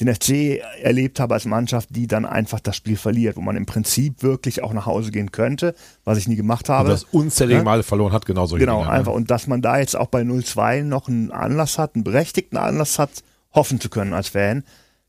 [0.00, 3.64] den FC erlebt habe als Mannschaft, die dann einfach das Spiel verliert, wo man im
[3.64, 6.88] Prinzip wirklich auch nach Hause gehen könnte, was ich nie gemacht habe.
[6.88, 7.64] Und das unzählige Ja?
[7.64, 9.12] Male verloren hat, genauso Genau, Dinge, einfach.
[9.12, 9.16] Ne?
[9.16, 12.98] Und dass man da jetzt auch bei 0-2 noch einen Anlass hat, einen berechtigten Anlass
[12.98, 13.10] hat,
[13.54, 14.64] hoffen zu können als Fan,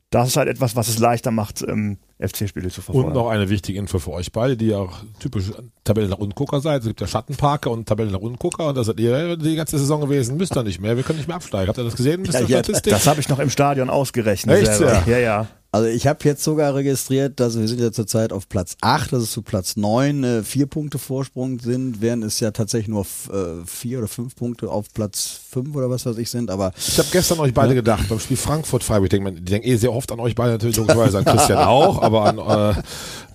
[0.09, 3.09] das ist halt etwas, was es leichter macht, ähm, FC-Spiele zu verfolgen.
[3.09, 5.51] Und noch eine wichtige Info für euch beide, die ja auch typisch
[5.83, 6.81] Tabellen nach unten Gucker seid.
[6.81, 9.77] Es gibt ja Schattenparker und Tabellen nach unten Gucker und das seid ihr die ganze
[9.77, 10.37] Saison gewesen.
[10.37, 10.95] Müsst ihr nicht mehr.
[10.95, 11.67] Wir können nicht mehr absteigen.
[11.67, 12.23] Habt ihr das gesehen?
[12.25, 12.93] Ja, Statistik?
[12.93, 14.57] das habe ich noch im Stadion ausgerechnet.
[14.57, 15.03] Echt, selber.
[15.05, 15.17] ja?
[15.17, 15.47] Ja, ja.
[15.77, 19.21] Also ich habe jetzt sogar registriert, dass wir sind ja zurzeit auf Platz 8, dass
[19.21, 23.63] es zu Platz 9 äh, vier Punkte Vorsprung sind, während es ja tatsächlich nur äh,
[23.63, 27.09] vier oder fünf Punkte auf Platz 5 oder was weiß ich sind, aber Ich habe
[27.11, 30.19] gestern euch beide gedacht, beim Spiel Frankfurt-Freiburg, ich denke, ich denke eh sehr oft an
[30.19, 32.81] euch beide natürlich, logischerweise an Christian auch, aber an, äh,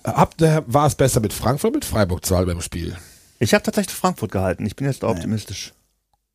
[0.03, 2.97] habt ihr, war es besser mit Frankfurt oder mit Freiburg-Zahl beim Spiel?
[3.39, 4.67] Ich habe tatsächlich Frankfurt gehalten.
[4.67, 5.75] Ich bin jetzt da optimistisch.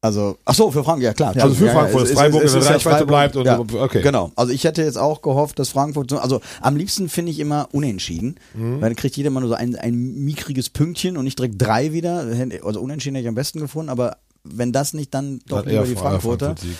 [0.07, 1.33] Also ach so, für Frankfurt, ja klar.
[1.37, 3.35] Also für Ja, ja, Frankfurt, dass ist- Freiburg es in ist der ja Reichweite bleibt
[3.35, 4.01] und ja, okay.
[4.01, 4.31] Genau.
[4.35, 7.69] Also ich hätte jetzt auch gehofft, dass Frankfurt so, also am liebsten finde ich immer
[7.71, 8.73] unentschieden, Mhm.
[8.81, 11.93] weil dann kriegt jeder mal nur so ein, ein mickriges Pünktchen und nicht direkt drei
[11.93, 12.25] wieder.
[12.63, 15.95] Also unentschieden hätte ich am besten gefunden, aber wenn das nicht dann doch lieber die
[15.95, 16.45] Fra- Frankfurter.
[16.47, 16.77] Frankfurt-Sieg.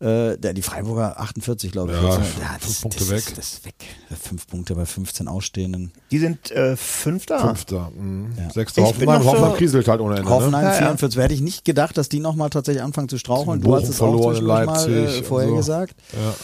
[0.00, 2.02] Äh, der, die Freiburger 48, glaube ich.
[2.02, 2.24] Ja, ne?
[2.24, 3.18] fünf das, Punkte das weg.
[3.18, 3.74] Ist, das ist weg.
[4.18, 5.92] Fünf Punkte bei 15 Ausstehenden.
[6.10, 7.38] Die sind äh, Fünfter.
[7.38, 7.90] Fünfter.
[7.94, 8.32] Mhm.
[8.38, 8.50] Ja.
[8.50, 9.22] Sechster Ich Hoffenheim.
[9.24, 10.30] Hoffenheim so- kriselt halt ohne Ende.
[10.30, 10.68] Hoffenheim Ne?
[10.68, 10.78] Ja, ja.
[10.86, 11.20] 44.
[11.22, 13.60] Hätte ich nicht gedacht, dass die nochmal tatsächlich anfangen zu straucheln.
[13.60, 15.56] Du hast es auch mal äh, vorher so.
[15.56, 15.94] gesagt.
[16.12, 16.34] Ja.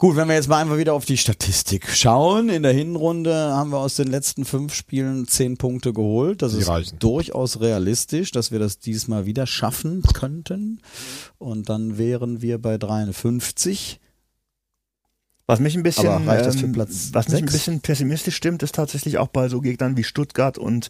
[0.00, 2.48] Gut, wenn wir jetzt mal einfach wieder auf die Statistik schauen.
[2.48, 6.40] In der Hinrunde haben wir aus den letzten fünf Spielen zehn Punkte geholt.
[6.40, 6.98] Das Die ist reichen.
[6.98, 10.80] durchaus realistisch, dass wir das diesmal wieder schaffen könnten.
[11.36, 14.00] Und dann wären wir bei 53.
[15.46, 19.50] Was mich ein bisschen, ähm, was mich ein bisschen pessimistisch stimmt, ist tatsächlich auch bei
[19.50, 20.88] so Gegnern wie Stuttgart und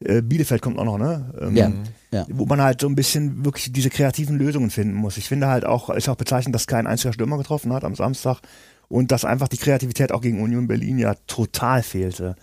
[0.00, 1.32] äh, Bielefeld kommt auch noch, ne?
[1.40, 1.72] Ähm, Ja,
[2.12, 2.26] ja.
[2.30, 5.16] Wo man halt so ein bisschen wirklich diese kreativen Lösungen finden muss.
[5.16, 8.40] Ich finde halt auch, ist auch bezeichnend, dass kein einziger Stürmer getroffen hat am Samstag
[8.88, 12.36] und dass einfach die Kreativität auch gegen Union Berlin ja total fehlte.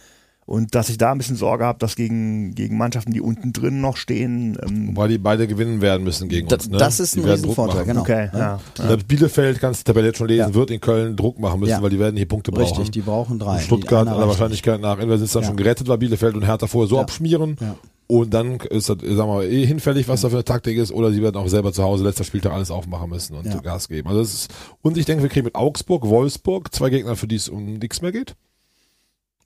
[0.46, 3.80] Und dass ich da ein bisschen Sorge habe, dass gegen, gegen Mannschaften, die unten drin
[3.80, 6.70] noch stehen, ähm, Wobei die beide gewinnen werden müssen gegen uns.
[6.70, 6.78] Ne?
[6.78, 7.88] das ist Die ein Riesenvorteil, machen.
[7.88, 8.02] genau.
[8.02, 8.60] okay, Ja.
[8.78, 8.88] ja.
[8.88, 10.54] Selbst Bielefeld, kannst du die Tabelle jetzt schon lesen, Ja.
[10.54, 11.82] wird in Köln Druck machen müssen, Ja.
[11.82, 12.64] weil die werden hier Punkte brauchen.
[12.78, 13.56] Richtig, die brauchen drei.
[13.56, 15.48] Und Stuttgart aller Wahrscheinlichkeit nach entweder sind es dann Ja.
[15.48, 17.02] schon gerettet, weil Bielefeld und Hertha vorher so Ja.
[17.04, 17.56] abschmieren.
[17.62, 17.76] Ja.
[18.08, 20.92] Und dann ist das, sagen wir mal, eh hinfällig, was da für eine Taktik ist,
[20.92, 23.60] oder sie werden auch selber zu Hause letzter Spieltag alles aufmachen müssen und Ja.
[23.62, 24.10] Gas geben.
[24.10, 27.38] Also das ist, und ich denke, wir kriegen mit Augsburg, Wolfsburg zwei Gegner, für die
[27.38, 28.36] es um nichts mehr geht.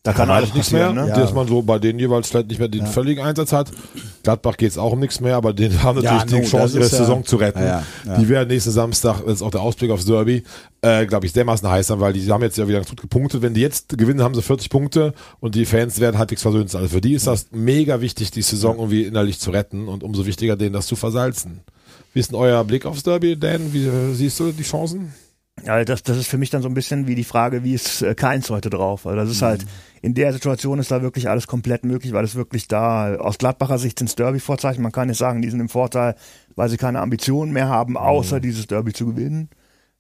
[0.08, 1.08] Da kann eigentlich alles nichts mehr, ne?
[1.10, 1.15] Ja.
[1.15, 2.88] dass man so bei denen jeweils vielleicht nicht mehr den Ja.
[2.88, 3.70] völligen Einsatz hat.
[4.24, 6.76] Gladbach geht es auch um nichts mehr, aber die haben Ja, natürlich no, die Chance,
[6.78, 7.60] ihre ja- Saison zu retten.
[7.60, 8.17] Ja, ja, ja.
[8.17, 10.43] Die werden nächsten Samstag, das ist auch der Ausblick aufs Derby,
[10.82, 13.41] äh, glaube ich, dermaßen heiß sein, weil die haben jetzt ja wieder gut gepunktet.
[13.41, 16.74] Wenn die jetzt gewinnen, haben sie 40 Punkte und die Fans werden halbwegs versöhnt.
[16.74, 20.26] Also für die ist das mega wichtig, die Saison irgendwie innerlich zu retten und umso
[20.26, 21.60] wichtiger, denen das zu versalzen.
[22.13, 23.74] Wie ist denn euer Blick aufs Derby, Dan?
[23.74, 25.13] Wie äh, siehst du die Chancen?
[25.65, 28.02] Ja, das, das ist für mich dann so ein bisschen wie die Frage, wie ist
[28.02, 29.08] äh, Keins heute drauf?
[29.08, 29.65] Also das ist halt,
[30.02, 33.80] in der Situation ist da wirklich alles komplett möglich, weil es wirklich da, aus Gladbacher
[33.80, 34.84] Sicht sind Derby-Vorzeichen.
[34.84, 36.15] Man kann jetzt sagen, die sind im Vorteil,
[36.56, 39.50] weil sie keine Ambitionen mehr haben, außer dieses Derby zu gewinnen.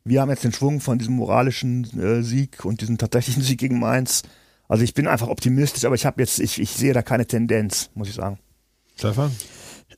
[0.03, 3.79] Wir haben jetzt den Schwung von diesem moralischen äh, Sieg und diesem tatsächlichen Sieg gegen
[3.79, 4.23] Mainz.
[4.69, 7.89] Also ich bin einfach optimistisch, aber ich habe jetzt, ich, ich sehe da keine Tendenz,
[7.93, 8.37] muss ich sagen.
[8.95, 9.31] Stefan?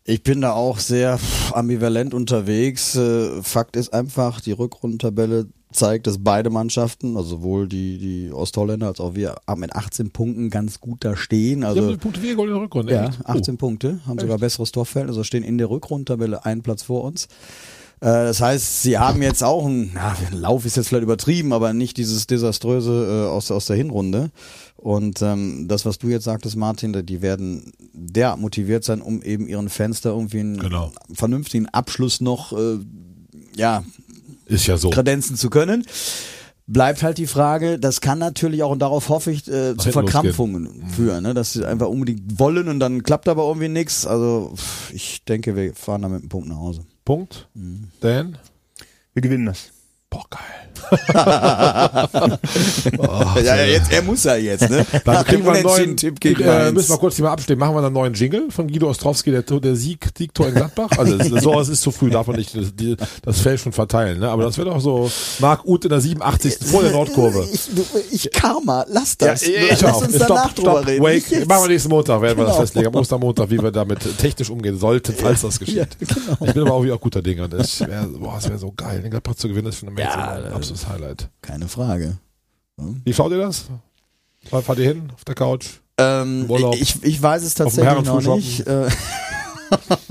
[0.09, 1.19] Ich bin da auch sehr
[1.53, 2.95] ambivalent unterwegs.
[2.95, 8.87] Äh, Fakt ist einfach, die Rückrundentabelle zeigt, dass beide Mannschaften, also sowohl die, die Ostholländer
[8.87, 11.59] als auch wir, mit 18 Punkten ganz gut da stehen.
[11.59, 12.91] Sie Also haben die Punkte weniger in der Rückrunde.
[12.91, 13.23] ja, echt?
[13.23, 17.25] 18 Punkte, haben sogar besseres Torfeld, also stehen in der Rückrundentabelle einen Platz vor uns.
[18.01, 21.73] Äh, Das heißt, sie haben jetzt auch einen, na, Lauf ist jetzt vielleicht übertrieben, aber
[21.73, 24.31] nicht dieses desaströse äh, aus, aus der Hinrunde.
[24.81, 29.45] Und ähm, das, was du jetzt sagtest, Martin, die werden derart motiviert sein, um eben
[29.47, 30.91] ihren Fans da irgendwie einen Genau.
[31.13, 32.79] vernünftigen Abschluss noch äh,
[33.57, 33.83] ja,
[34.45, 34.89] Ist ja so.
[34.89, 35.85] kredenzen zu können.
[36.65, 40.85] Bleibt halt die Frage, das kann natürlich auch, und darauf hoffe ich, äh, zu Verkrampfungen
[40.95, 41.33] führen, ne?
[41.33, 44.05] dass sie einfach unbedingt wollen und dann klappt aber irgendwie nichts.
[44.05, 44.53] Also
[44.93, 46.85] ich denke, wir fahren da mit einem Punkt nach Hause.
[47.05, 47.49] Punkt.
[47.55, 47.87] Mhm.
[48.01, 48.37] Dan?
[49.13, 49.71] Wir gewinnen das.
[50.09, 50.69] Boah, geil.
[51.13, 52.09] ja,
[53.43, 54.85] ja, jetzt, er muss ja jetzt, ne?
[55.05, 57.59] Dann kriegen wir einen neuen Tipp gegen äh, müssen wir kurz hier mal abstimmen.
[57.59, 60.89] Machen wir einen neuen Jingle von Guido Ostrowski, der, der Sieg, Siegtor in Gladbach.
[60.97, 64.19] Also so, es ist zu früh, darf man nicht das, die, das Feld schon verteilen.
[64.19, 64.29] Ne?
[64.29, 66.57] Aber das wäre doch so Marc Uth in der 87.
[66.65, 67.47] vor der Nordkurve.
[67.51, 67.69] Ich,
[68.11, 69.43] ich Karma, lass das.
[69.43, 70.01] ich lass auch.
[70.01, 71.03] uns Stopp, danach drüber stopp, reden.
[71.03, 71.47] wake.
[71.47, 72.61] Machen wir nächsten Montag, werden wir das Genau.
[72.61, 72.87] festlegen.
[72.87, 75.75] Am Ostermontag, wie wir damit technisch umgehen sollten, falls das geschieht.
[75.75, 76.45] Ja, genau.
[76.45, 77.47] Ich bin aber auch wieder auch guter Dinge.
[77.47, 79.01] Das wäre wär so geil.
[79.01, 81.29] Den Gladbach zu gewinnen, ist für eine Ja, ein absolutes Highlight.
[81.41, 82.17] Keine Frage.
[83.03, 83.65] Wie schaut ihr das?
[84.49, 85.79] Fahrt fahrt ihr hin auf der Couch?
[85.97, 86.75] Ähm, Urlaub.
[86.75, 88.65] ich, ich weiß es tatsächlich noch nicht.
[88.65, 88.89] Äh,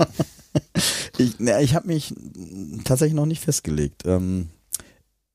[1.17, 2.13] ich ne, ich habe mich
[2.83, 4.03] tatsächlich noch nicht festgelegt.
[4.05, 4.49] Ähm,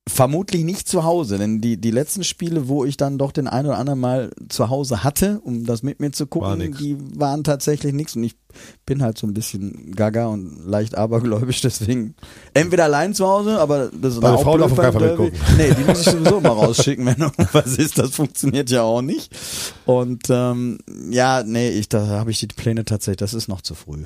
[0.06, 3.64] vermutlich nicht zu Hause, denn die, die letzten Spiele, wo ich dann doch den ein
[3.64, 6.78] oder anderen Mal zu Hause hatte, um das mit mir zu War gucken, nix.
[6.78, 8.14] die waren tatsächlich nichts.
[8.14, 8.36] Und ich
[8.84, 12.14] bin halt so ein bisschen gaga und leicht abergläubisch, deswegen
[12.52, 15.32] entweder allein zu Hause, aber das ist auch Frau darf blöd keinen beim Derby.
[15.56, 17.96] Nee, die muss ich sowieso mal rausschicken, wenn irgendwas ist.
[17.98, 19.34] Das funktioniert ja auch nicht.
[19.86, 20.78] Und ähm,
[21.10, 24.04] ja, nee, ich, da habe ich die Pläne tatsächlich, das ist noch zu früh.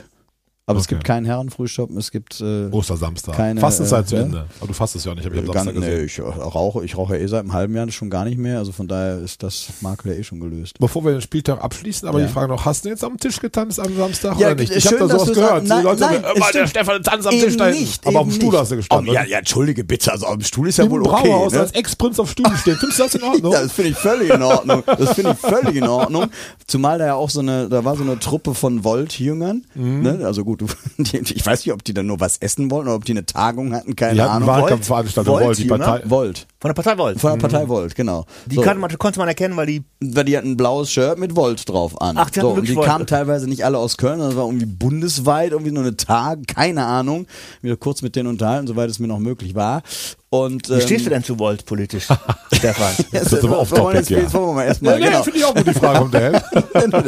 [0.69, 0.95] Aber es Okay.
[0.97, 3.35] gibt keinen Herrenfrühstück, es gibt äh, Ostersamstag.
[3.35, 4.23] Keine, Fastenzeit äh, zu ne?
[4.23, 4.47] Ende.
[4.61, 5.99] Aber du fastest ja auch nicht, habe ich am ganz, Samstag gesehen.
[5.99, 8.59] nee, ich rauche, ich rauche ja eh seit einem halben Jahr schon gar nicht mehr,
[8.59, 10.79] also von daher ist das Makel ja eh schon gelöst.
[10.79, 12.27] Bevor wir den Spieltag abschließen, aber Ja.
[12.27, 14.77] die Frage noch, hast du jetzt am Tisch getanzt am Samstag Ja, oder nicht?
[14.77, 15.65] Ich habe da sowas gehört.
[15.65, 16.67] nein, die Leute nein, sagen, es der.
[16.67, 18.61] Stefan tanzt am Tisch da nicht, Aber auf dem Stuhl nicht.
[18.61, 19.09] hast du gestanden.
[19.11, 21.29] Oh, ja, ja, entschuldige bitte, also am Stuhl ist ja Im wohl okay.
[21.31, 21.61] Brauhaus ne?
[21.61, 22.77] als Ex-Prinz auf Stühlen stehen.
[22.77, 23.53] Findest du das in Ordnung?
[23.53, 24.83] Ja, das finde ich völlig in Ordnung.
[24.87, 26.27] Das finde ich völlig in Ordnung.
[26.67, 29.65] Zumal da ja auch so eine, da war so eine Truppe von Volt-Jüngern.
[29.75, 30.03] Mhm.
[30.03, 30.21] Ne?
[30.25, 30.67] Also gut, du-
[31.03, 33.25] die, ich weiß nicht, ob die da nur was essen wollten oder ob die eine
[33.27, 34.47] Tagung hatten, keine Die Ahnung.
[34.49, 35.79] Wahlkampfveranstaltung, Volt, die Volt-Jünger?
[35.93, 36.11] Partei.
[36.11, 36.47] Volt.
[36.61, 37.21] Von der Partei Volt.
[37.21, 38.25] Von der Partei Volt, genau.
[38.47, 38.63] Die So.
[38.63, 41.69] kann man, konnte man erkennen, weil die weil die hatten ein blaues Shirt mit Volt
[41.69, 42.17] drauf an.
[42.19, 42.87] Ach, die so, die Volt.
[42.87, 46.47] kamen teilweise nicht alle aus Köln, sondern es war irgendwie bundesweit, irgendwie nur eine Tag,
[46.49, 47.27] keine Ahnung.
[47.63, 49.83] Wieder kurz mit denen unterhalten, soweit es mir noch möglich war.
[50.31, 52.07] Und, Wie ähm, stehst du denn zu Volt politisch,
[52.53, 52.93] Stefan?
[53.13, 54.19] Das ist aber wir off-topic, jetzt- ja.
[54.19, 55.23] jetzt wollen wir mal erstmal, Nee, genau.
[55.23, 56.33] finde ich auch gut, die Frage vom Dan.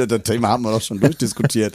[0.09, 1.75] das Thema haben wir doch schon durchdiskutiert.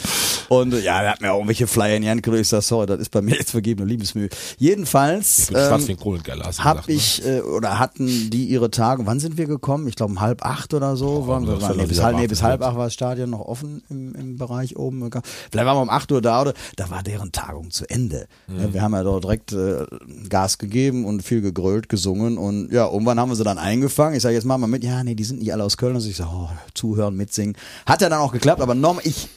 [0.50, 2.42] Und äh, ja, er hat mir auch irgendwelche Flyer in die Hand gedrückt.
[2.42, 4.30] Ich sag, sorry, das ist bei mir jetzt vergebene Liebesmühe.
[4.58, 6.96] Jedenfalls Ich wie ähm, ein Kohlenkeller, hast du hab gesagt, ne?
[6.96, 9.06] ich äh, oder hatten die ihre Tage.
[9.06, 9.88] Wann sind wir gekommen?
[9.88, 11.28] Ich glaube um halb acht oder so.
[11.28, 13.84] waren wir, waren, nee, bis halb, nee, bis halb acht war das Stadion noch offen
[13.89, 15.10] im, im Bereich oben.
[15.51, 18.28] Vielleicht waren wir um acht Uhr da oder da war deren Tagung zu Ende.
[18.47, 18.73] Mhm.
[18.73, 19.86] Wir haben ja dort direkt äh,
[20.30, 24.15] Gas gegeben und viel gegrölt, gesungen und ja, irgendwann haben wir sie dann eingefangen.
[24.15, 25.95] Ich sage jetzt mal mal mit, ja, nee, die sind nicht alle aus Köln.
[25.95, 27.56] Also ich sage, oh, zuhören, mitsingen.
[27.86, 29.28] Hat ja dann auch geklappt, aber nochmal, ich,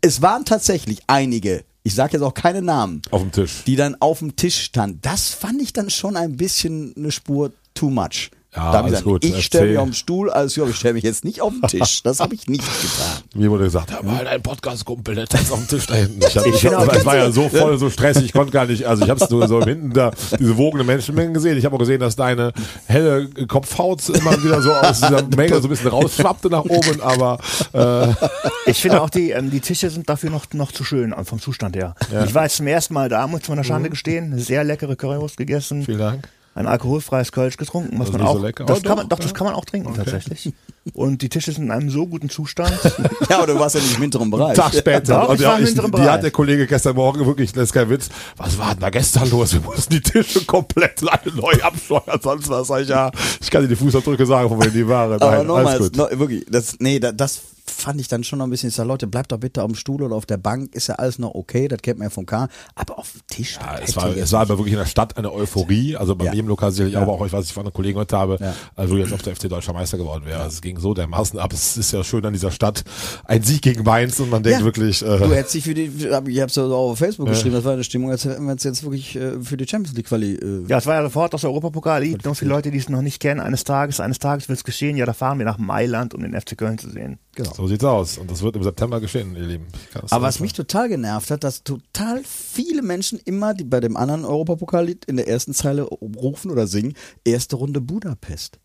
[0.00, 3.62] es waren tatsächlich einige, ich sage jetzt auch keine Namen, Auf dem Tisch.
[3.66, 5.04] die dann auf dem Tisch stand.
[5.04, 8.30] Das fand ich dann schon ein bisschen eine Spur too much.
[8.54, 9.24] Ja, da hab ich alles gesagt, gut.
[9.26, 11.68] ich stelle mich auf den Stuhl, alles gut, ich stelle mich jetzt nicht auf den
[11.68, 12.02] Tisch.
[12.04, 13.22] Das habe ich nicht getan.
[13.34, 16.20] Mir wurde gesagt, ja, mal ein Podcast-Kumpel, der tanzt auf dem Tisch da hinten.
[16.26, 18.32] Ich hab, ich Ich finde hab, auch- es war ja so voll, so stressig, ich
[18.32, 20.10] konnte gar nicht, also ich habe es nur so hinten da,
[20.40, 21.58] diese wogende Menschenmengen gesehen.
[21.58, 22.54] Ich habe auch gesehen, dass deine
[22.86, 27.38] helle Kopfhaut immer wieder so aus dieser Menge so ein bisschen rausschwappte nach oben, aber
[27.74, 31.40] äh, Ich finde auch, die, ähm, die Tische sind dafür noch, noch zu schön, vom
[31.42, 31.94] Zustand her.
[32.24, 34.96] Ich war jetzt zum ersten Mal da, muss man der Schande gestehen, eine sehr leckere
[34.96, 36.28] Currywurst gegessen, vielen Dank.
[36.56, 38.64] Ein alkoholfreies Kölsch getrunken, was Das ist man auch, so lecker.
[38.64, 39.32] das Oh, kann doch, man, doch, das ja.
[39.36, 40.52] kann man auch trinken tatsächlich.
[40.94, 42.72] Und die Tische sind in einem so guten Zustand.
[43.28, 44.56] Ja, aber du warst ja nicht im hinteren Bereich.
[44.56, 45.20] Tag später.
[45.20, 46.10] Doch, und ich ja, war im ich, hinteren die Bereich.
[46.10, 49.28] hat der Kollege gestern Morgen wirklich, das ist kein Witz, was war denn da gestern
[49.30, 49.52] los?
[49.52, 52.68] Wir mussten die Tische komplett alle neu absteuern, sonst was.
[52.68, 55.12] Sag ich, ja, ich kann dir die Fußabdrücke sagen, von wem die waren.
[55.14, 57.40] Aber Nein, nochmal, no, wirklich, das, nee, da, das
[57.76, 59.76] fand ich dann schon noch ein bisschen, ich sag, Leute, bleibt doch bitte auf dem
[59.76, 62.26] Stuhl oder auf der Bank, ist ja alles noch okay, das kennt man ja vom
[62.26, 63.58] K, aber auf dem Tisch.
[63.60, 66.32] Ja, es war, es war aber wirklich in der Stadt eine Euphorie, also bei Ja.
[66.32, 68.54] mir im Lokal sicherlich, aber auch, ich weiß, ich von einem Kollegen heute habe, Ja.
[68.74, 70.40] also jetzt auf der FC Deutscher Meister geworden wäre.
[70.40, 71.52] Also es ging so dermaßen ab.
[71.52, 72.82] Es ist ja schön an dieser Stadt.
[73.24, 74.64] Ein Sieg gegen Mainz und man denkt Ja.
[74.64, 75.90] wirklich, Du äh, hättest dich für die,
[76.28, 78.64] ich hab's ja auch auf Facebook geschrieben, das war eine Stimmung, als hätten wir uns
[78.64, 80.34] jetzt wirklich äh, für die Champions League Quali.
[80.34, 82.02] Äh, Ja, es war ja sofort das Europapokal.
[82.02, 82.24] Lied.
[82.24, 83.40] Noch viele Leute, die es noch nicht kennen.
[83.40, 84.96] Eines Tages, eines Tages wird es geschehen.
[84.96, 87.18] Ja, da fahren wir nach Mailand, um den FC Köln zu sehen.
[87.44, 88.18] So sieht's aus.
[88.18, 89.66] Und das wird im September geschehen, ihr Lieben.
[90.10, 94.24] Aber was mich total genervt hat, dass total viele Menschen immer, die bei dem anderen
[94.24, 96.94] Europapokallied in der ersten Zeile rufen oder singen,
[97.24, 98.58] erste Runde Budapest.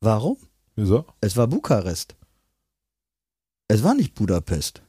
[0.00, 0.36] Warum?
[0.76, 1.04] Wieso?
[1.20, 2.14] Es war Bukarest.
[3.68, 4.82] Es war nicht Budapest.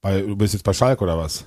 [0.00, 1.44] Bei, du bist jetzt bei Schalke oder was?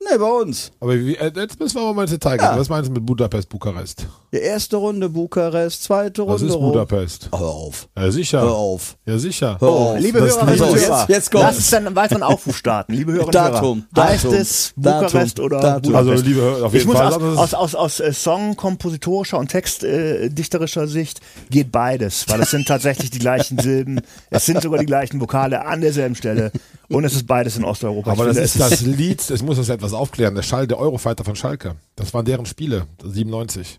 [0.00, 0.72] Nee, bei uns.
[0.80, 2.46] Aber wie, äh, jetzt müssen wir mal ins Detail gehen.
[2.46, 2.58] Ja.
[2.58, 4.06] Was meinst du mit Budapest, Bukarest?
[4.36, 6.72] Die erste Runde Bukarest, zweite Was Runde ist Rom.
[6.72, 7.30] Budapest?
[7.32, 7.88] Hör auf.
[7.96, 8.42] Ja, sicher.
[8.42, 8.98] Hör auf.
[9.06, 9.56] Ja, sicher.
[9.58, 9.98] Hör auf.
[9.98, 11.56] Liebe Das- Hörerinnen so, und jetzt, Hörer, jetzt Lass kommt's.
[11.56, 12.92] uns dann einen weiteren Aufruf starten.
[12.92, 14.08] Liebe Hörerinnen Datum, und Hörer.
[14.10, 15.94] Heißt Datum, es Bukarest Datum, oder Datum.
[15.96, 16.26] Also, Budapest?
[16.26, 17.06] liebe Hörer, auf ich jeden muss Fall.
[17.06, 21.20] aus, Das aus, ist- aus, aus äh, Song, kompositorischer und textdichterischer Sicht
[21.50, 25.64] geht beides, weil es sind tatsächlich die gleichen Silben, es sind sogar die gleichen Vokale
[25.64, 26.52] an derselben Stelle
[26.90, 28.10] und es ist beides in Osteuropa.
[28.12, 30.78] Aber Ich das ist es das Lied, ich muss das etwas aufklären, der Schall der
[30.78, 31.76] Eurofighter von Schalke.
[31.96, 33.78] Das waren deren Spiele, 97.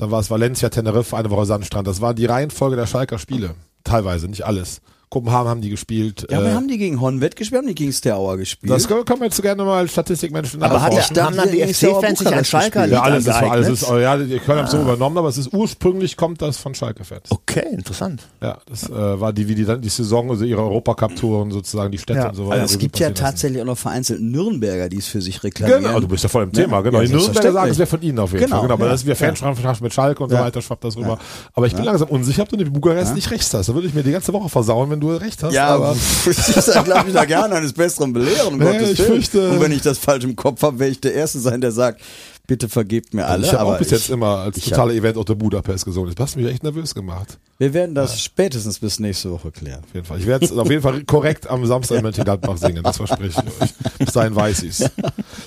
[0.00, 1.86] Dann war es Valencia, Teneriffe, eine Woche Sandstrand.
[1.86, 3.54] Das war die Reihenfolge der Schalker Spiele.
[3.84, 4.80] Teilweise, nicht alles.
[5.10, 6.24] Kopenhagen haben die gespielt.
[6.30, 8.72] Ja, äh, wir haben die gegen Honved gespielt, haben die gegen Steaua gespielt.
[8.72, 11.14] das können wir jetzt gerne mal Statistikmenschen Aber hat nachforschen.
[11.14, 12.74] der, haben dann die FC-Fans sich gespielt?
[12.76, 13.68] Lied Ja, alles, das war alles.
[13.68, 16.58] Ist, oh, ja, die Köln haben es so übernommen, aber es ist ursprünglich kommt das
[16.58, 17.24] von Schalke-Fans.
[17.30, 18.22] Okay, interessant.
[18.40, 21.98] Ja, das äh, war die, wie die dann die Saison, also ihre Europacup-Touren sozusagen, die
[21.98, 22.28] Städte Ja.
[22.28, 22.62] und so weiter.
[22.62, 23.24] also es gibt ja passieren lassen.
[23.34, 25.82] tatsächlich auch noch vereinzelt Nürnberger, die es für sich reklamieren.
[25.82, 27.00] Genau, du bist ja voll im Thema, Ja, genau.
[27.00, 28.62] ja, die Nürnberger sagen, es wäre von ihnen auf jeden Genau, Fall.
[28.62, 31.18] Genau, aber ja, das ist wir Fanschrank mit Schalke und so weiter, schwappt das rüber.
[31.54, 33.68] Aber ich bin langsam unsicher, ob du in Bukarest nicht recht hast.
[33.68, 35.52] Da würde ich mir die ganze Woche versauen, wenn du recht hast.
[35.54, 39.50] Ja, aber ich glaube ich da gerne eines Besseren belehren, um Nee, Gottes ich fürchte-
[39.50, 42.00] Und wenn ich das falsch im Kopf habe, werde ich der Erste sein, der sagt,
[42.46, 43.46] bitte vergebt mir alle.
[43.46, 46.12] ich habe auch bis ich, jetzt immer als ich totaler Event unter Budapest gesungen.
[46.16, 47.38] Das hast mich echt nervös gemacht.
[47.58, 49.84] Wir werden das spätestens bis nächste Woche klären.
[49.84, 50.18] Auf jeden Fall.
[50.18, 52.82] Ich werde es auf jeden Fall korrekt am Samstag in Mönchengladbach singen.
[52.82, 53.70] Das verspreche ich euch.
[53.98, 54.82] Bis dahin weiß ich's.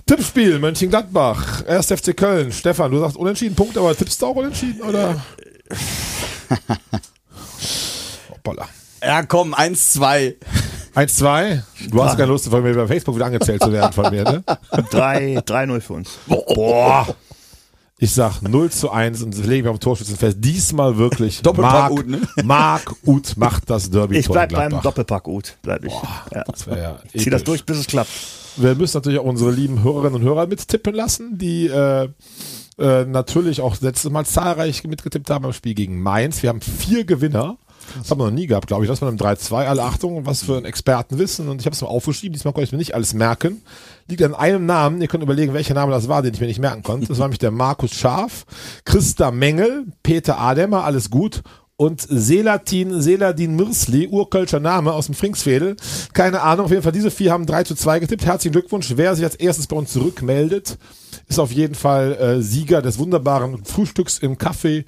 [0.06, 1.64] Tippspiel, Mönchengladbach.
[1.68, 2.52] Erst FC Köln.
[2.54, 5.22] Stefan, du sagst unentschieden Punkt, aber tippst du auch unentschieden, oder?
[9.06, 10.36] Ja, komm, eins, zwei.
[10.96, 11.62] 1-2.
[11.90, 14.44] Du hast keine Lust, von mir bei Facebook wieder angezählt zu werden von mir, ne?
[14.92, 16.20] 3 3-0 für uns.
[16.28, 17.08] Boah.
[17.98, 20.38] Ich sag 0 zu 1 und das lege ich mir am Torschützen fest.
[20.40, 22.22] Diesmal wirklich Doppelpack Marc, Uth, ne?
[22.44, 24.82] Marc Uth macht das Derby Ich bleib beim.
[24.82, 25.94] Doppelpack gut, bleib ich.
[26.32, 26.44] Ja.
[26.44, 28.12] Das ja Zieh das durch, bis es klappt.
[28.58, 32.10] Wir müssen natürlich auch unsere lieben Hörerinnen und Hörer mittippen lassen, die äh,
[32.78, 36.44] äh, natürlich auch letztes Mal zahlreich mitgetippt haben im Spiel gegen Mainz.
[36.44, 37.58] Wir haben vier Gewinner.
[37.98, 38.90] Das haben wir noch nie gehabt, glaube ich.
[38.90, 39.66] Das war einem 3-2.
[39.66, 41.50] Alle Achtung, was für ein Expertenwissen.
[41.50, 42.34] Und ich habe es mal aufgeschrieben.
[42.34, 43.62] Diesmal konnte ich mir nicht alles merken.
[44.08, 45.02] Liegt an einem Namen.
[45.02, 47.08] Ihr könnt überlegen, welcher Name das war, den ich mir nicht merken konnte.
[47.08, 48.46] Das war nämlich der Markus Scharf,
[48.86, 51.44] Christa Mengel, Peter Ademer, alles gut
[51.76, 55.76] und Selatin, Seladin Mirsli, Urkölscher Name aus dem Fringsfädel.
[56.14, 58.26] Keine Ahnung, auf jeden Fall, diese vier haben 3 zu 2 getippt.
[58.26, 58.94] Herzlichen Glückwunsch.
[58.96, 60.78] Wer sich als erstes bei uns zurückmeldet,
[61.28, 64.86] ist auf jeden Fall äh, Sieger des wunderbaren Frühstücks im Café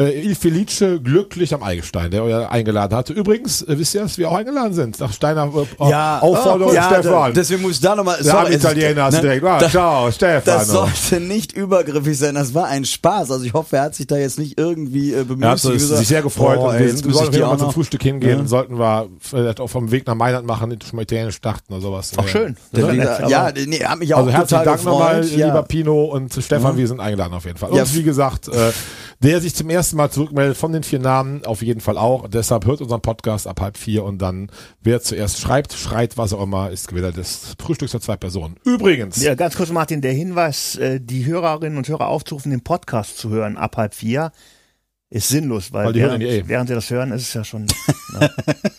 [0.00, 3.12] äh, Il Felice glücklich am Eigelstein, der euch eingeladen hatte.
[3.12, 5.00] Übrigens, äh, wisst ihr, dass wir auch eingeladen sind?
[5.00, 7.34] Nach Steiner äh, Ja, Aufforderung ja, Stefan.
[7.34, 8.22] Deswegen muss ich da nochmal.
[8.22, 9.44] Der arme Italiener hast du direkt.
[9.44, 10.42] Ah, das, ciao, Stefano.
[10.58, 12.34] das sollte nicht übergriffig sein.
[12.36, 13.30] Das war ein Spaß.
[13.32, 15.42] Also ich hoffe, er hat sich da jetzt nicht irgendwie äh, bemüht.
[15.44, 17.48] Er hat sich sich sehr gefreut Oh, und ey, wir, jetzt sind, wir sollten wieder
[17.48, 18.40] mal zum Frühstück hingehen.
[18.40, 18.46] Ja.
[18.46, 22.12] Sollten wir vielleicht auch vom Weg nach Mailand machen, schon mal italienisch starten oder sowas.
[22.16, 22.56] Auch schön.
[22.72, 22.92] Ja,
[23.28, 25.38] ja, aber- nee, hat mich auch Also herzlichen Dank nochmal, gefreut.
[25.38, 25.46] Ja.
[25.46, 27.74] lieber Pino und Stefan, wir sind eingeladen auf jeden Fall.
[27.74, 28.70] Ja, Und wie gesagt, äh,
[29.20, 32.28] der sich zum ersten Mal zurückmeldet von den vier Namen, auf jeden Fall auch.
[32.28, 34.50] Deshalb hört unseren Podcast ab halb vier und dann,
[34.82, 38.56] wer zuerst schreibt, schreit, was auch immer, ist Gewinner des Frühstücks für zwei Personen.
[38.64, 43.18] Übrigens, Ja, ganz kurz, Martin, der Hinweis, äh, die Hörerinnen und Hörer aufzurufen, den Podcast
[43.18, 44.32] zu hören ab halb vier,
[45.10, 46.42] ist sinnlos, weil, Weil während, eh.
[46.46, 47.66] während sie das hören, ist es ja schon.
[48.12, 48.28] na,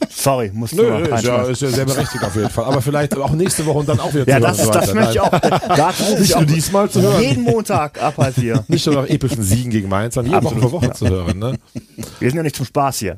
[0.10, 2.66] sorry, musst du Nö, ist ja, ist ja sehr berechtigt auf jeden Fall.
[2.66, 4.82] Aber vielleicht auch nächste Woche und dann auch wieder Ja, zu das, hören so das
[4.90, 4.94] weiter.
[4.96, 5.76] möchte ich auch.
[5.76, 7.22] Das Nicht nur diesmal zu hören.
[7.22, 8.64] jeden Montag ab halb vier.
[8.68, 11.40] Nicht nur nach epischen Siegen gegen Mainz, sondern jede Woche Woche zu hören.
[11.40, 11.58] Ne?
[12.20, 13.18] Wir sind ja nicht zum Spaß hier.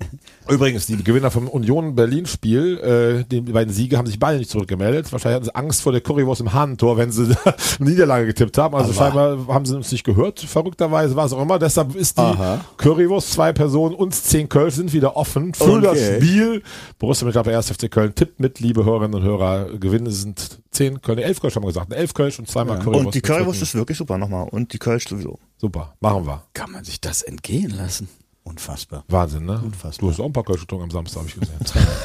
[0.51, 5.11] Übrigens, die Gewinner vom Union Berlin-Spiel, äh, die beiden Sieger haben sich beide nicht zurückgemeldet.
[5.11, 8.75] Wahrscheinlich hatten sie Angst vor der Currywurst im Hahnentor, wenn sie eine Niederlage getippt haben.
[8.75, 11.57] Also scheinbar haben sie uns nicht gehört, verrückterweise, was auch immer.
[11.57, 12.59] Deshalb ist die Aha.
[12.77, 15.81] Currywurst, zwei Personen, uns zehn Köln sind wieder offen für Okay.
[15.81, 16.63] das Spiel.
[16.99, 17.71] Borussia Mönchengladbach 1.
[17.71, 19.77] FC Köln tippt mit, liebe Hörerinnen und Hörer.
[19.77, 21.93] Gewinne sind zehn Köln, elf Köln haben wir gesagt.
[21.93, 23.05] Elf Köln und zweimal Currywurst.
[23.05, 24.47] Und die Currywurst ist wirklich super nochmal.
[24.49, 25.39] Und die Kölsch sowieso.
[25.57, 26.43] Super, machen wir.
[26.53, 28.09] Kann man sich das entgehen lassen?
[28.43, 29.03] Unfassbar.
[29.07, 29.61] Wahnsinn, ne?
[29.63, 30.07] Unfassbar.
[30.07, 31.59] Du hast auch ein paar Kölsch getrunken am Samstag, habe ich gesehen.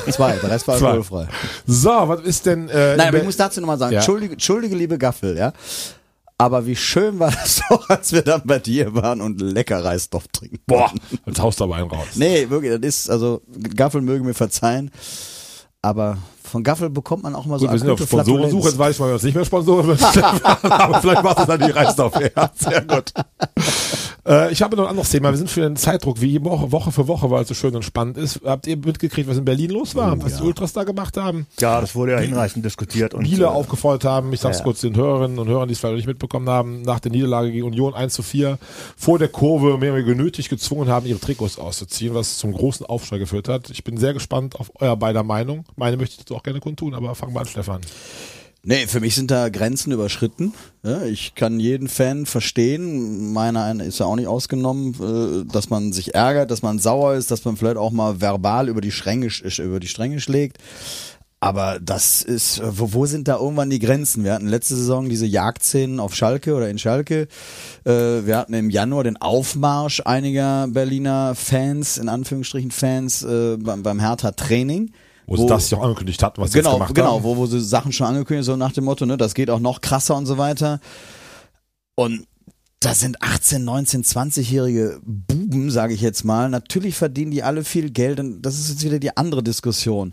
[0.12, 0.86] Zwei, der Rest war Zwei.
[0.90, 1.28] alkoholfrei.
[1.66, 2.68] so, was ist denn...
[2.68, 3.98] Äh, Nein, aber ich muss dazu nochmal sagen, Ja.
[4.00, 5.52] entschuldige, entschuldige, liebe Gaffel, ja.
[6.38, 10.28] Aber wie schön war das doch, als wir dann bei dir waren und lecker Reisstoff
[10.28, 10.58] trinken.
[10.66, 10.92] Boah,
[11.24, 12.08] jetzt haust du aber einen raus.
[12.16, 13.40] Nee, wirklich, das ist, also
[13.74, 14.90] Gaffel mögen mir verzeihen,
[15.80, 16.18] aber
[16.56, 19.00] von Gaffel bekommt man auch mal so Gut, wir sind auf Sponsorensuche, jetzt weiß ich
[19.00, 20.24] mal, was nicht mehr Sponsoren sind.
[20.62, 22.14] aber vielleicht macht es dann die Reisdorf.
[22.34, 23.12] Ja, sehr gut.
[24.26, 25.30] Äh, ich habe noch ein anderes Thema.
[25.30, 27.84] Wir sind für den Zeitdruck, wie Woche, Woche für Woche, weil es so schön und
[27.84, 28.40] spannend ist.
[28.44, 30.20] Habt ihr mitgekriegt, was in Berlin los war?
[30.22, 31.46] was die Ultras da gemacht haben?
[31.60, 33.14] Ja, das wurde ja hinreichend diskutiert.
[33.14, 34.64] Und, Biele äh, aufgefordert haben, ich sag's ja.
[34.64, 37.66] kurz den Hörerinnen und Hörern, die es vielleicht nicht mitbekommen haben, nach der Niederlage gegen
[37.66, 38.58] Union 1 zu 4
[38.96, 42.86] vor der Kurve mehr oder weniger genötigt gezwungen haben, ihre Trikots auszuziehen, was zum großen
[42.86, 43.70] Aufschrei geführt hat.
[43.70, 45.64] Ich bin sehr gespannt auf euer beider Meinung.
[45.76, 47.80] Meine möchte ich dazu auch gerne kundtun, aber fangen wir an, Stefan.
[48.68, 50.52] Nee, für mich sind da Grenzen überschritten.
[51.08, 56.14] Ich kann jeden Fan verstehen, meiner ist ja auch nicht ausgenommen, äh, dass man sich
[56.16, 59.62] ärgert, dass man sauer ist, dass man vielleicht auch mal verbal über die Stränge, sch-
[59.62, 60.58] über die Stränge schlägt.
[61.38, 64.24] Aber das ist, äh, wo, wo sind da irgendwann die Grenzen?
[64.24, 67.28] Wir hatten letzte Saison diese Jagdszenen auf Schalke oder in Schalke.
[67.84, 67.92] Äh,
[68.26, 74.00] wir hatten im Januar den Aufmarsch einiger Berliner Fans, in Anführungsstrichen Fans, äh, beim, beim
[74.00, 74.90] Hertha Training.
[75.26, 77.24] Wo, sie das ja auch angekündigt hatten, was sie genau, jetzt gemacht genau, haben.
[77.24, 79.80] wo, wo sie Sachen schon angekündigt, so nach dem Motto, ne, das geht auch noch
[79.80, 80.80] krasser und so weiter.
[81.96, 82.26] Und
[82.80, 86.48] da sind 18, 19, 20-jährige Buben, sage ich jetzt mal.
[86.48, 90.12] Natürlich verdienen die alle viel Geld und das ist jetzt wieder die andere Diskussion.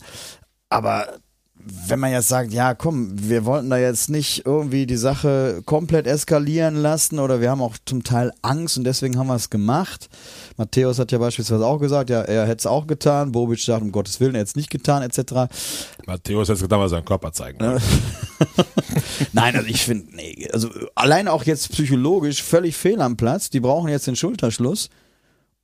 [0.70, 1.20] Aber
[1.66, 6.07] wenn man jetzt sagt, ja, komm, wir wollten da jetzt nicht irgendwie die Sache komplett
[6.07, 10.09] eskalieren lassen oder wir haben auch zum Teil Angst und deswegen haben wir es gemacht.
[10.57, 13.32] Matthäus hat ja beispielsweise auch gesagt, ja, er hätte es auch getan.
[13.32, 15.53] Bobic sagt, um Gottes Willen, er hätte es nicht getan, etc.
[16.05, 17.59] Matthäus hat jetzt getan, weil er seinen Körper zeigen.
[19.34, 23.49] Nein, also ich finde, nee, also allein auch jetzt psychologisch völlig fehl am Platz.
[23.49, 24.89] Die brauchen jetzt den Schulterschluss.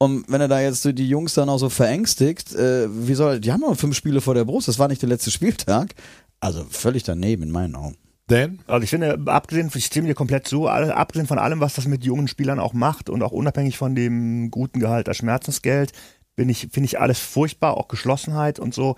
[0.02, 3.42] Und wenn er da jetzt so die Jungs dann auch so verängstigt, äh, wie soll,
[3.42, 5.94] die haben noch fünf Spiele vor der Brust, das war nicht der letzte Spieltag.
[6.40, 7.98] Also völlig daneben in meinen Augen.
[8.28, 8.60] Dan?
[8.66, 12.06] Also ich finde, abgesehen, ich stimme dir komplett zu, abgesehen von allem, was das mit
[12.06, 15.92] jungen Spielern auch macht und auch unabhängig von dem guten Gehalt als Schmerzensgeld,
[16.40, 18.96] bin ich, finde ich alles furchtbar, auch Geschlossenheit und so.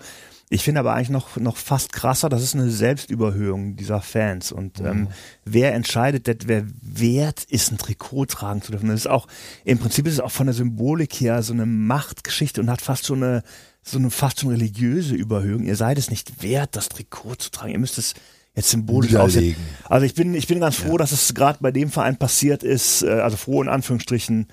[0.48, 4.52] Ich finde aber eigentlich noch, noch fast krasser, das ist eine Selbstüberhöhung dieser Fans.
[4.52, 5.08] Und ähm,
[5.44, 8.90] wer entscheidet, dass wer wert ist, ein Trikot tragen zu dürfen?
[8.90, 9.26] Das ist auch,
[9.64, 13.06] im Prinzip ist es auch von der Symbolik her so eine Machtgeschichte und hat fast
[13.06, 13.42] schon eine,
[13.82, 15.64] so eine fast schon religiöse Überhöhung.
[15.64, 17.72] Ihr seid es nicht wert, das Trikot zu tragen.
[17.72, 18.14] Ihr müsst es
[18.54, 19.56] jetzt symbolisch aussehen.
[19.88, 23.02] Also ich bin, ich bin ganz froh, dass es gerade bei dem Verein passiert ist,
[23.02, 24.46] äh, also froh in Anführungsstrichen,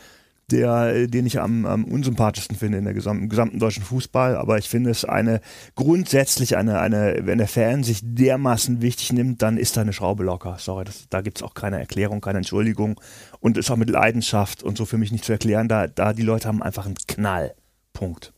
[0.51, 4.35] der, äh, den ich am, am unsympathischsten finde in der gesamten, im gesamten deutschen Fußball.
[4.35, 5.41] Aber ich finde es eine
[5.75, 10.23] grundsätzlich eine, eine, wenn der Fan sich dermaßen wichtig nimmt, dann ist da eine Schraube
[10.23, 10.57] locker.
[10.59, 12.99] Sorry, das, da gibt's auch keine Erklärung, keine Entschuldigung
[13.39, 15.67] und ist auch mit Leidenschaft und so für mich nicht zu erklären.
[15.67, 17.53] Da, da die Leute haben einfach einen Knall.
[17.93, 18.33] Punkt.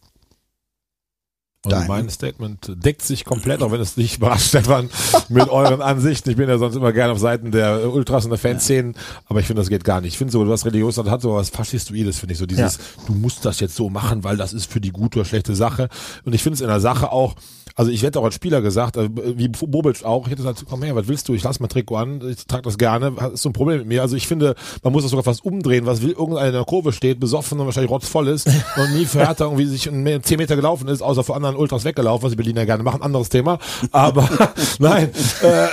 [1.64, 1.88] Und Dein.
[1.88, 4.90] mein Statement deckt sich komplett, auch wenn es dich überrascht, Stefan,
[5.30, 6.32] mit euren Ansichten.
[6.32, 8.96] Ich bin ja sonst immer gerne auf Seiten der Ultras und der Fanszenen,
[9.28, 10.14] aber ich finde, das geht gar nicht.
[10.14, 12.48] Ich finde so, was religiös hat, hat so was Faschistoides, finde ich so.
[12.48, 15.54] Dieses, du musst das jetzt so machen, weil das ist für die gute oder schlechte
[15.54, 15.90] Sache.
[16.26, 17.36] Und ich finde es in der Sache auch,
[17.76, 20.84] also ich hätte auch als Spieler gesagt, äh, wie Bobic auch, ich hätte gesagt, komm
[20.84, 21.34] her, was willst du?
[21.34, 24.02] Ich lass mal Trikot an, ich trage das gerne, hast du ein Problem mit mir?
[24.02, 26.94] Also ich finde, man muss das sogar fast umdrehen, was will irgendeiner in der Kurve
[26.94, 28.48] steht, besoffen und wahrscheinlich rotzvoll ist
[28.78, 30.04] und nie für Hertha irgendwie sich 10
[30.38, 33.60] Meter gelaufen ist, außer vor anderen Ultras weggelaufen, was die Berliner gerne machen, anderes Thema.
[33.92, 34.30] Aber
[34.80, 35.12] nein,
[35.42, 35.68] äh,